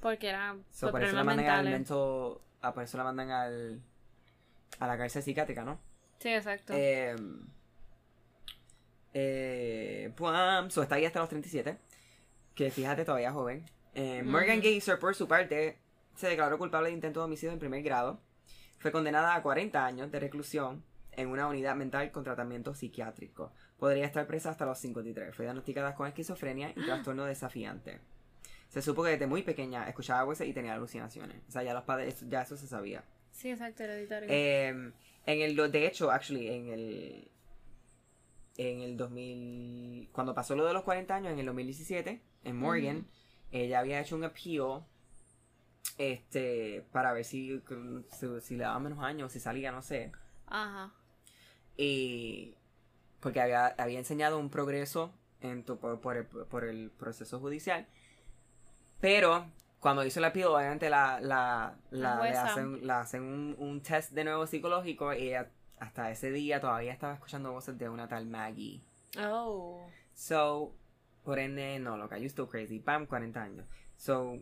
Porque 0.00 0.28
era 0.28 0.56
So, 0.70 0.86
por 0.86 0.92
por 0.92 1.02
eso 1.04 1.16
la 1.16 1.24
mandan 1.24 1.46
al 1.46 1.64
mentales. 1.64 1.72
mental, 1.80 2.38
ah, 2.62 2.74
por 2.74 2.82
eso 2.82 2.96
la 2.98 3.04
mandan 3.04 3.30
al 3.30 3.80
a 4.80 4.86
la 4.88 4.98
cárcel 4.98 5.22
psiquiátrica, 5.22 5.64
¿no? 5.64 5.78
Sí, 6.18 6.30
exacto. 6.30 6.72
Eh, 6.76 7.14
eh, 9.12 10.12
puam, 10.16 10.70
so 10.70 10.82
está 10.82 10.96
ahí 10.96 11.04
hasta 11.04 11.20
los 11.20 11.28
37, 11.28 11.78
que 12.54 12.70
fíjate 12.70 13.04
todavía 13.04 13.32
joven. 13.32 13.64
Eh, 13.94 14.22
Morgan. 14.24 14.60
Gazer, 14.60 14.98
por 14.98 15.14
su 15.14 15.28
parte, 15.28 15.78
se 16.16 16.28
declaró 16.28 16.58
culpable 16.58 16.88
de 16.88 16.94
intento 16.94 17.20
de 17.20 17.24
homicidio 17.26 17.52
en 17.52 17.58
primer 17.60 17.82
grado. 17.82 18.20
Fue 18.78 18.92
condenada 18.92 19.34
a 19.34 19.42
40 19.42 19.84
años 19.84 20.10
de 20.10 20.20
reclusión 20.20 20.84
en 21.12 21.28
una 21.28 21.48
unidad 21.48 21.76
mental 21.76 22.10
con 22.10 22.24
tratamiento 22.24 22.74
psiquiátrico. 22.74 23.52
Podría 23.78 24.06
estar 24.06 24.26
presa 24.26 24.50
hasta 24.50 24.66
los 24.66 24.78
53. 24.78 25.34
Fue 25.34 25.44
diagnosticada 25.44 25.94
con 25.94 26.06
esquizofrenia 26.06 26.70
y 26.70 26.74
trastorno 26.84 27.24
desafiante. 27.24 28.00
Se 28.68 28.82
supo 28.82 29.04
que 29.04 29.10
desde 29.10 29.26
muy 29.26 29.42
pequeña 29.42 29.88
escuchaba 29.88 30.24
voces 30.24 30.48
y 30.48 30.52
tenía 30.52 30.74
alucinaciones. 30.74 31.42
O 31.48 31.52
sea, 31.52 31.62
ya 31.62 31.74
los 31.74 31.84
padres, 31.84 32.24
ya 32.28 32.42
eso 32.42 32.56
se 32.56 32.66
sabía. 32.66 33.04
Sí, 33.30 33.50
exacto, 33.50 33.84
hereditario. 33.84 34.28
Eh, 34.30 34.92
en 35.26 35.40
el, 35.40 35.56
de 35.70 35.86
hecho, 35.86 36.10
actually, 36.10 36.48
en 36.48 36.68
el, 36.68 37.30
en 38.56 38.80
el 38.80 38.96
2000, 38.96 40.08
cuando 40.12 40.34
pasó 40.34 40.54
lo 40.54 40.64
de 40.64 40.72
los 40.72 40.82
40 40.82 41.14
años, 41.14 41.32
en 41.32 41.38
el 41.38 41.46
2017, 41.46 42.20
en 42.44 42.56
Morgan, 42.56 43.06
ella 43.50 43.78
había 43.78 44.00
hecho 44.00 44.16
un 44.16 44.24
appeal, 44.24 44.84
este, 45.98 46.84
para 46.92 47.12
ver 47.12 47.24
si, 47.24 47.62
si, 48.10 48.40
si 48.40 48.56
le 48.56 48.64
daban 48.64 48.82
menos 48.82 48.98
años, 49.04 49.32
si 49.32 49.40
salía, 49.40 49.72
no 49.72 49.82
sé. 49.82 50.12
Ajá. 50.46 50.92
Y 51.76 52.54
porque 53.20 53.40
había, 53.40 53.66
había 53.66 53.98
enseñado 53.98 54.38
un 54.38 54.50
progreso 54.50 55.12
en 55.40 55.64
tu- 55.64 55.78
por, 55.78 56.00
por 56.00 56.16
el, 56.16 56.26
por 56.26 56.64
el 56.64 56.90
proceso 56.90 57.38
judicial. 57.40 57.86
Pero 59.00 59.46
cuando 59.80 60.04
hizo 60.04 60.20
la 60.20 60.28
appeal, 60.28 60.48
obviamente 60.48 60.88
la, 60.90 61.20
la, 61.20 61.76
la, 61.90 62.10
La 62.10 62.14
le 62.14 62.20
jueza. 62.20 62.44
hacen, 62.52 62.86
la 62.86 63.00
hacen 63.00 63.22
un, 63.22 63.56
un 63.58 63.80
test 63.82 64.12
de 64.12 64.24
nuevo 64.24 64.46
psicológico 64.46 65.12
y 65.12 65.28
ella 65.28 65.50
hasta 65.78 66.10
ese 66.10 66.30
día 66.30 66.60
todavía 66.60 66.92
estaba 66.92 67.14
escuchando 67.14 67.52
voces 67.52 67.76
de 67.78 67.88
una 67.88 68.08
tal 68.08 68.26
Maggie. 68.26 68.80
Oh. 69.20 69.86
So, 70.14 70.72
por 71.24 71.38
ende, 71.38 71.78
no, 71.78 71.96
loca, 71.96 72.18
you 72.18 72.28
still 72.28 72.46
crazy. 72.46 72.78
Pam, 72.78 73.06
40 73.06 73.42
años. 73.42 73.66
So, 73.96 74.38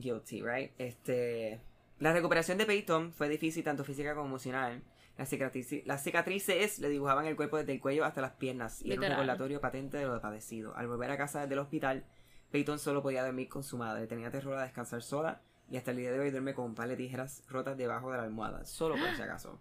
guilty, 0.00 0.42
right? 0.42 0.72
Este, 0.78 1.60
la 1.98 2.12
recuperación 2.12 2.58
de 2.58 2.66
Peyton 2.66 3.12
fue 3.12 3.28
difícil 3.28 3.62
tanto 3.62 3.84
física 3.84 4.14
como 4.14 4.26
emocional. 4.26 4.82
Las 5.18 5.28
cicatrices, 5.28 5.86
las 5.86 6.02
cicatrices 6.02 6.78
le 6.78 6.88
dibujaban 6.88 7.26
el 7.26 7.36
cuerpo 7.36 7.58
desde 7.58 7.72
el 7.72 7.80
cuello 7.80 8.04
hasta 8.06 8.22
las 8.22 8.32
piernas 8.32 8.80
y 8.82 8.92
era 8.92 9.02
un 9.02 9.08
recordatorio 9.08 9.60
patente 9.60 9.98
de 9.98 10.06
lo 10.06 10.20
padecido. 10.20 10.74
Al 10.76 10.88
volver 10.88 11.10
a 11.10 11.18
casa 11.18 11.46
del 11.46 11.58
hospital, 11.58 12.06
Peyton 12.50 12.78
solo 12.78 13.02
podía 13.02 13.22
dormir 13.24 13.48
con 13.48 13.62
su 13.62 13.76
madre. 13.76 14.06
Tenía 14.06 14.30
terror 14.30 14.56
a 14.56 14.62
descansar 14.62 15.02
sola 15.02 15.42
y 15.70 15.76
hasta 15.76 15.90
el 15.90 15.98
día 15.98 16.10
de 16.10 16.20
hoy 16.20 16.30
duerme 16.30 16.54
con 16.54 16.64
un 16.64 16.74
par 16.74 16.88
de 16.88 16.96
tijeras 16.96 17.44
rotas 17.48 17.76
debajo 17.76 18.10
de 18.10 18.16
la 18.16 18.24
almohada, 18.24 18.64
solo 18.64 18.96
por 18.96 19.14
si 19.14 19.22
acaso. 19.22 19.60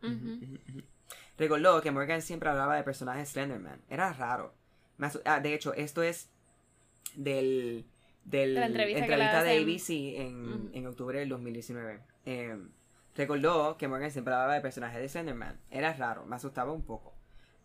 Recordó 1.38 1.80
que 1.80 1.90
Morgan 1.90 2.22
siempre 2.22 2.48
hablaba 2.48 2.76
de 2.76 2.84
personajes 2.84 3.30
Slenderman. 3.30 3.82
Era 3.88 4.12
raro. 4.12 4.54
Ah, 5.24 5.40
de 5.40 5.54
hecho, 5.54 5.74
esto 5.74 6.02
es 6.02 6.30
del, 7.14 7.86
del 8.30 8.54
De 8.54 8.60
la 8.60 8.66
entrevista 8.66 9.42
de. 9.42 9.58
ABC 9.58 9.90
en, 10.20 10.70
en 10.72 10.86
octubre 10.86 11.18
del 11.18 11.28
2019. 11.28 12.00
Eh, 12.26 12.58
recordó 13.14 13.76
que 13.76 13.88
Morgan 13.88 14.10
siempre 14.10 14.34
hablaba 14.34 14.54
de 14.54 14.60
personajes 14.60 15.00
de 15.00 15.08
Slenderman. 15.08 15.60
Era 15.70 15.92
raro, 15.94 16.26
me 16.26 16.36
asustaba 16.36 16.72
un 16.72 16.82
poco. 16.82 17.14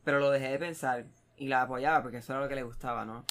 Pero 0.03 0.19
lo 0.19 0.31
dejé 0.31 0.49
de 0.49 0.59
pensar 0.59 1.05
y 1.37 1.47
la 1.47 1.63
apoyaba 1.63 2.01
porque 2.01 2.17
eso 2.17 2.33
era 2.33 2.41
lo 2.41 2.49
que 2.49 2.55
le 2.55 2.63
gustaba, 2.63 3.05
¿no? 3.05 3.25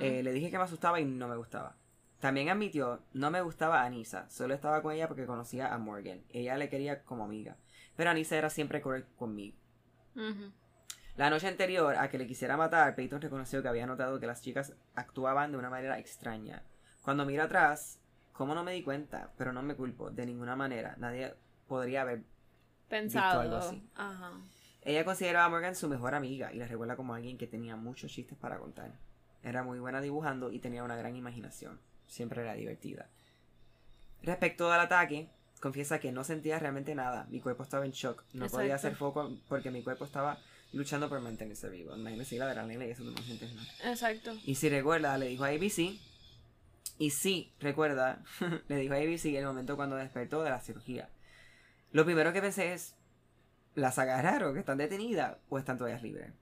Eh, 0.00 0.22
le 0.22 0.32
dije 0.32 0.50
que 0.50 0.58
me 0.58 0.64
asustaba 0.64 1.00
y 1.00 1.04
no 1.04 1.28
me 1.28 1.36
gustaba. 1.36 1.76
También 2.20 2.48
admitió, 2.48 3.02
no 3.12 3.30
me 3.30 3.42
gustaba 3.42 3.82
Anissa, 3.82 4.28
solo 4.30 4.54
estaba 4.54 4.80
con 4.80 4.94
ella 4.94 5.08
porque 5.08 5.26
conocía 5.26 5.74
a 5.74 5.78
Morgan. 5.78 6.22
Ella 6.30 6.56
le 6.56 6.68
quería 6.70 7.02
como 7.02 7.24
amiga. 7.24 7.56
Pero 7.96 8.10
Anissa 8.10 8.36
era 8.36 8.50
siempre 8.50 8.80
cruel 8.80 9.04
conmigo. 9.16 9.56
La 11.16 11.30
noche 11.30 11.46
anterior 11.46 11.96
a 11.96 12.08
que 12.08 12.18
le 12.18 12.26
quisiera 12.26 12.56
matar, 12.56 12.94
Peyton 12.94 13.20
reconoció 13.20 13.62
que 13.62 13.68
había 13.68 13.86
notado 13.86 14.18
que 14.18 14.26
las 14.26 14.42
chicas 14.42 14.74
actuaban 14.94 15.52
de 15.52 15.58
una 15.58 15.70
manera 15.70 15.98
extraña. 15.98 16.62
Cuando 17.02 17.24
mira 17.24 17.44
atrás, 17.44 18.00
¿Cómo 18.34 18.54
no 18.56 18.64
me 18.64 18.72
di 18.72 18.82
cuenta? 18.82 19.30
Pero 19.38 19.52
no 19.52 19.62
me 19.62 19.76
culpo, 19.76 20.10
de 20.10 20.26
ninguna 20.26 20.56
manera. 20.56 20.96
Nadie 20.98 21.34
podría 21.68 22.02
haber 22.02 22.24
Pensado. 22.88 23.40
algo 23.40 23.56
así. 23.56 23.88
Ajá. 23.94 24.32
Ella 24.82 25.04
consideraba 25.04 25.46
a 25.46 25.48
Morgan 25.48 25.76
su 25.76 25.88
mejor 25.88 26.16
amiga 26.16 26.52
y 26.52 26.58
la 26.58 26.66
recuerda 26.66 26.96
como 26.96 27.14
alguien 27.14 27.38
que 27.38 27.46
tenía 27.46 27.76
muchos 27.76 28.10
chistes 28.10 28.36
para 28.36 28.58
contar. 28.58 28.90
Era 29.44 29.62
muy 29.62 29.78
buena 29.78 30.00
dibujando 30.00 30.50
y 30.50 30.58
tenía 30.58 30.82
una 30.82 30.96
gran 30.96 31.14
imaginación. 31.14 31.78
Siempre 32.08 32.42
era 32.42 32.54
divertida. 32.54 33.08
Respecto 34.20 34.72
al 34.72 34.80
ataque, 34.80 35.30
confiesa 35.60 36.00
que 36.00 36.10
no 36.10 36.24
sentía 36.24 36.58
realmente 36.58 36.94
nada. 36.96 37.26
Mi 37.30 37.40
cuerpo 37.40 37.62
estaba 37.62 37.86
en 37.86 37.92
shock. 37.92 38.24
No 38.32 38.48
podía 38.48 38.74
hacer 38.74 38.96
foco 38.96 39.30
porque 39.48 39.70
mi 39.70 39.84
cuerpo 39.84 40.04
estaba 40.04 40.38
luchando 40.74 41.08
por 41.08 41.20
mantenerse 41.20 41.68
vivo. 41.68 41.94
A 41.94 41.96
la 41.96 42.10
y 42.10 42.90
eso 42.90 43.04
no 43.04 43.16
sientes 43.22 43.54
nada. 43.54 43.68
Exacto. 43.84 44.36
Y 44.44 44.56
si 44.56 44.68
recuerda, 44.68 45.16
le 45.18 45.26
dijo 45.26 45.44
a 45.44 45.48
ABC. 45.48 45.98
Y 46.98 47.10
sí, 47.10 47.52
recuerda, 47.60 48.22
le 48.68 48.76
dijo 48.76 48.94
a 48.94 48.98
ABC 48.98 49.26
el 49.26 49.46
momento 49.46 49.76
cuando 49.76 49.96
despertó 49.96 50.42
de 50.42 50.50
la 50.50 50.60
cirugía. 50.60 51.08
Lo 51.92 52.04
primero 52.04 52.32
que 52.32 52.40
pensé 52.40 52.72
es, 52.72 52.94
¿las 53.74 53.98
agarraron? 53.98 54.54
¿Que 54.54 54.60
están 54.60 54.78
detenidas? 54.78 55.36
¿O 55.48 55.58
están 55.58 55.78
todas 55.78 56.02
libres? 56.02 56.32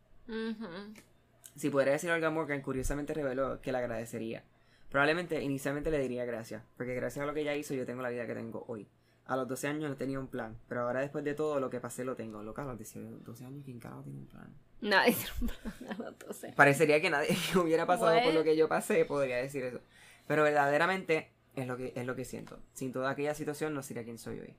Si 1.57 1.71
pudiera 1.71 1.93
decir 1.93 2.11
algo 2.11 2.27
a 2.27 2.31
Morgan, 2.31 2.63
curiosamente 2.63 3.15
reveló 3.15 3.61
que 3.61 3.73
le 3.73 3.79
agradecería. 3.79 4.45
Probablemente 4.91 5.43
inicialmente 5.43 5.91
le 5.91 5.99
diría 5.99 6.25
gracias, 6.25 6.63
porque 6.77 6.95
gracias 6.95 7.23
a 7.23 7.27
lo 7.27 7.35
que 7.35 7.41
ella 7.41 7.55
hizo 7.55 7.75
yo 7.75 7.87
tengo 7.87 8.03
la 8.03 8.11
vida 8.11 8.27
que 8.27 8.35
tengo 8.35 8.65
hoy. 8.69 8.87
A 9.27 9.37
los 9.37 9.47
12 9.49 9.69
años 9.69 9.91
no 9.91 9.97
tenía 9.97 10.19
un 10.19 10.27
plan, 10.27 10.59
pero 10.69 10.83
ahora 10.83 11.01
después 11.01 11.25
de 11.25 11.35
todo 11.35 11.61
lo 11.61 11.71
que 11.71 11.81
pasé 11.81 12.05
lo 12.05 12.17
tengo. 12.17 12.43
Loca, 12.43 12.63
a 12.63 12.67
los 12.67 12.77
18, 12.77 13.19
12 13.25 13.45
años, 13.45 13.65
¿quién 13.65 13.79
carajo 13.79 14.03
tiene 14.03 14.19
un 14.19 14.27
plan? 14.27 14.53
Nadie 14.81 15.15
tiene 15.15 15.31
un 15.41 15.49
plan 15.49 15.91
a 15.91 16.03
los 16.03 16.19
12. 16.19 16.53
Parecería 16.57 17.01
que 17.01 17.09
nadie 17.09 17.37
que 17.53 17.59
hubiera 17.59 17.87
pasado 17.87 18.21
por 18.23 18.35
lo 18.35 18.43
que 18.43 18.57
yo 18.57 18.69
pasé 18.69 19.05
podría 19.05 19.37
decir 19.37 19.65
eso. 19.65 19.81
Pero 20.27 20.43
verdaderamente 20.43 21.31
es 21.55 21.67
lo 21.67 21.77
que, 21.77 21.93
es 21.95 22.07
lo 22.07 22.17
que 22.17 22.25
siento. 22.25 22.59
Sin 22.73 22.93
toda 22.93 23.11
aquella 23.11 23.35
situación 23.35 23.75
no 23.75 23.83
sería 23.83 24.05
quien 24.05 24.19
soy 24.19 24.41
hoy. 24.41 24.57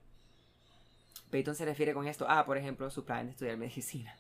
Peyton 1.30 1.56
se 1.56 1.66
refiere 1.66 1.94
con 1.94 2.08
esto 2.08 2.30
a, 2.30 2.46
por 2.46 2.58
ejemplo, 2.58 2.90
su 2.90 3.06
plan 3.06 3.26
de 3.26 3.32
estudiar 3.32 3.58
medicina. 3.58 4.16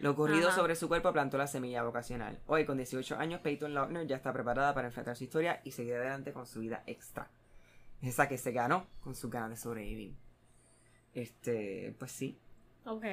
Lo 0.00 0.10
ocurrido 0.10 0.48
Ajá. 0.48 0.56
sobre 0.56 0.74
su 0.74 0.88
cuerpo 0.88 1.12
plantó 1.12 1.38
la 1.38 1.46
semilla 1.46 1.84
vocacional. 1.84 2.40
Hoy, 2.46 2.64
con 2.64 2.76
18 2.76 3.16
años, 3.16 3.40
Peyton 3.40 3.74
Lautner 3.74 4.06
ya 4.06 4.16
está 4.16 4.32
preparada 4.32 4.74
para 4.74 4.88
enfrentar 4.88 5.14
su 5.16 5.22
historia 5.22 5.60
y 5.64 5.70
seguir 5.70 5.94
adelante 5.94 6.32
con 6.32 6.46
su 6.46 6.60
vida 6.60 6.82
extra. 6.86 7.30
Esa 8.02 8.28
que 8.28 8.36
se 8.36 8.52
ganó 8.52 8.86
con 9.00 9.14
sus 9.14 9.30
ganas 9.30 9.50
de 9.50 9.56
sobrevivir. 9.56 10.14
Este, 11.14 11.94
pues 11.98 12.10
sí. 12.10 12.38
Ok. 12.84 13.04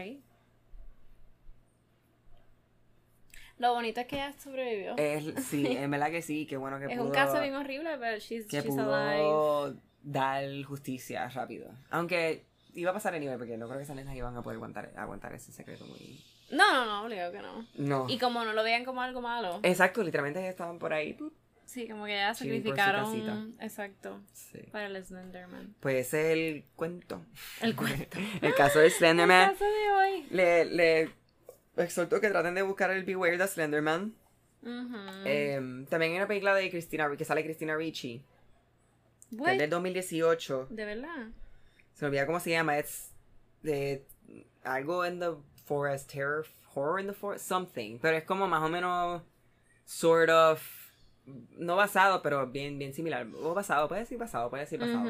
Lo 3.57 3.73
bonito 3.73 3.99
es 3.99 4.07
que 4.07 4.15
ella 4.15 4.33
sobrevivió. 4.39 4.95
Es, 4.97 5.45
sí, 5.45 5.65
en 5.77 5.91
verdad 5.91 6.09
que 6.09 6.21
sí, 6.21 6.45
qué 6.47 6.57
bueno 6.57 6.79
que 6.79 6.85
es 6.85 6.91
pudo. 6.97 7.05
un 7.05 7.11
caso 7.11 7.41
bien 7.41 7.55
horrible, 7.55 7.97
pero 7.99 8.17
she's, 8.17 8.47
que 8.47 8.61
she's 8.61 8.77
alive. 8.77 9.17
pudo 9.17 9.75
dar 10.01 10.63
justicia 10.63 11.27
rápido. 11.29 11.69
Aunque 11.91 12.45
iba 12.73 12.91
a 12.91 12.93
pasar 12.93 13.13
anyway, 13.13 13.37
porque 13.37 13.57
no 13.57 13.67
creo 13.67 13.77
que 13.77 13.83
esas 13.83 13.97
nenas 13.97 14.15
iban 14.15 14.35
a 14.37 14.41
poder 14.41 14.55
aguantar, 14.55 14.93
aguantar 14.95 15.33
ese 15.33 15.51
secreto 15.51 15.85
muy... 15.85 16.23
No, 16.51 16.73
no, 16.73 16.85
no, 16.85 17.03
obligado 17.03 17.31
que 17.31 17.41
no. 17.41 17.67
No. 17.75 18.05
Y 18.09 18.17
como 18.17 18.43
no 18.43 18.53
lo 18.53 18.63
vean 18.63 18.85
como 18.85 19.01
algo 19.01 19.21
malo. 19.21 19.59
Exacto, 19.61 20.01
literalmente 20.03 20.47
estaban 20.47 20.79
por 20.79 20.93
ahí. 20.93 21.17
Sí, 21.69 21.87
como 21.87 22.05
que 22.05 22.15
ya 22.15 22.33
sacrificaron. 22.33 23.55
Exacto. 23.59 24.19
Sí. 24.33 24.57
Para 24.71 24.87
el 24.87 25.05
Slenderman. 25.05 25.75
Pues 25.79 26.07
ese 26.07 26.31
es 26.31 26.37
el 26.37 26.63
cuento. 26.75 27.23
El 27.61 27.75
cuento. 27.75 28.17
el 28.41 28.55
caso 28.55 28.79
de 28.79 28.87
El 28.87 28.91
Slenderman. 28.91 29.51
caso 29.51 29.65
de 29.65 29.91
hoy. 29.91 30.27
Le, 30.31 30.65
le 30.65 31.09
exhorto 31.77 32.19
que 32.19 32.29
traten 32.29 32.55
de 32.55 32.63
buscar 32.63 32.89
el 32.89 33.03
Beware 33.03 33.37
the 33.37 33.47
Slenderman. 33.47 34.15
Eh, 35.25 35.85
también 35.91 36.13
hay 36.13 36.17
una 36.17 36.27
película 36.27 36.55
de 36.55 36.71
Christina, 36.71 37.07
que 37.15 37.23
sale 37.23 37.43
Christina 37.43 37.75
Ricci, 37.75 38.23
que 39.29 39.35
What? 39.35 39.51
es 39.51 39.59
del 39.59 39.69
2018. 39.69 40.69
De 40.71 40.85
verdad. 40.85 41.27
Se 41.93 42.05
me 42.05 42.07
olvida 42.07 42.25
cómo 42.25 42.39
se 42.39 42.49
llama. 42.49 42.79
Es 42.79 43.11
de 43.61 44.07
algo 44.63 45.05
in 45.05 45.19
the 45.19 45.35
forest, 45.65 46.11
terror, 46.11 46.47
horror 46.73 46.99
in 46.99 47.05
the 47.05 47.13
forest, 47.13 47.47
something. 47.47 47.99
Pero 48.01 48.17
es 48.17 48.23
como 48.23 48.47
más 48.47 48.63
o 48.63 48.69
menos, 48.69 49.21
sort 49.85 50.31
of, 50.31 50.88
no 51.57 51.75
basado, 51.75 52.21
pero 52.21 52.47
bien, 52.47 52.77
bien 52.79 52.93
similar. 52.93 53.27
O 53.41 53.53
basado, 53.53 53.87
puede 53.87 54.01
decir 54.01 54.17
basado, 54.17 54.49
puede 54.49 54.63
decir 54.63 54.79
basado. 54.79 55.09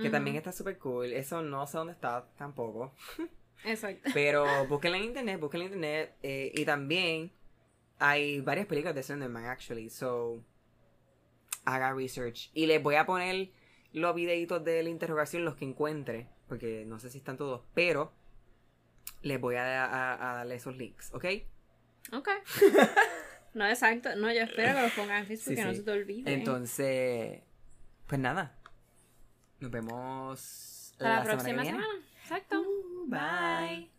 Que 0.00 0.10
también 0.10 0.36
está 0.36 0.52
súper 0.52 0.78
cool. 0.78 1.12
Eso 1.12 1.42
no 1.42 1.66
sé 1.66 1.76
dónde 1.78 1.92
está 1.92 2.28
tampoco. 2.36 2.94
Exacto. 3.64 4.10
Pero 4.14 4.46
búsquenla 4.68 4.98
en 4.98 5.04
internet, 5.04 5.40
búsquenla 5.40 5.66
en 5.66 5.72
internet. 5.74 6.14
eh, 6.22 6.52
y 6.54 6.64
también 6.64 7.32
hay 7.98 8.40
varias 8.40 8.66
películas 8.66 8.94
de 8.94 9.02
Slenderman, 9.02 9.46
actually. 9.46 9.90
So, 9.90 10.44
haga 11.64 11.92
research. 11.92 12.50
Y 12.54 12.66
les 12.66 12.80
voy 12.82 12.94
a 12.94 13.06
poner 13.06 13.50
los 13.92 14.14
videitos 14.14 14.62
de 14.62 14.82
la 14.84 14.88
interrogación, 14.90 15.44
los 15.44 15.56
que 15.56 15.64
encuentre. 15.64 16.28
Porque 16.48 16.84
no 16.86 17.00
sé 17.00 17.10
si 17.10 17.18
están 17.18 17.36
todos. 17.36 17.62
Pero 17.74 18.12
les 19.22 19.40
voy 19.40 19.56
a, 19.56 19.84
a- 19.84 20.30
a 20.30 20.34
darle 20.36 20.54
esos 20.54 20.76
links, 20.76 21.12
¿ok? 21.12 21.24
Ok. 22.12 22.28
No, 23.54 23.66
exacto. 23.66 24.14
No, 24.16 24.32
yo 24.32 24.42
espero 24.42 24.74
que 24.74 24.82
los 24.82 24.92
pongan 24.92 25.18
en 25.18 25.26
Facebook 25.26 25.48
Sí, 25.48 25.54
que 25.56 25.64
no 25.64 25.74
se 25.74 25.82
te 25.82 25.90
olvide. 25.90 26.32
Entonces, 26.32 27.40
pues 28.06 28.20
nada. 28.20 28.54
Nos 29.60 29.70
vemos 29.70 30.92
Hasta 30.92 31.04
la, 31.04 31.10
semana 31.10 31.22
que 31.22 31.36
próxima 31.36 31.62
viene. 31.62 31.78
semana. 31.78 32.00
Exacto. 32.22 32.64
Bye. 33.06 33.97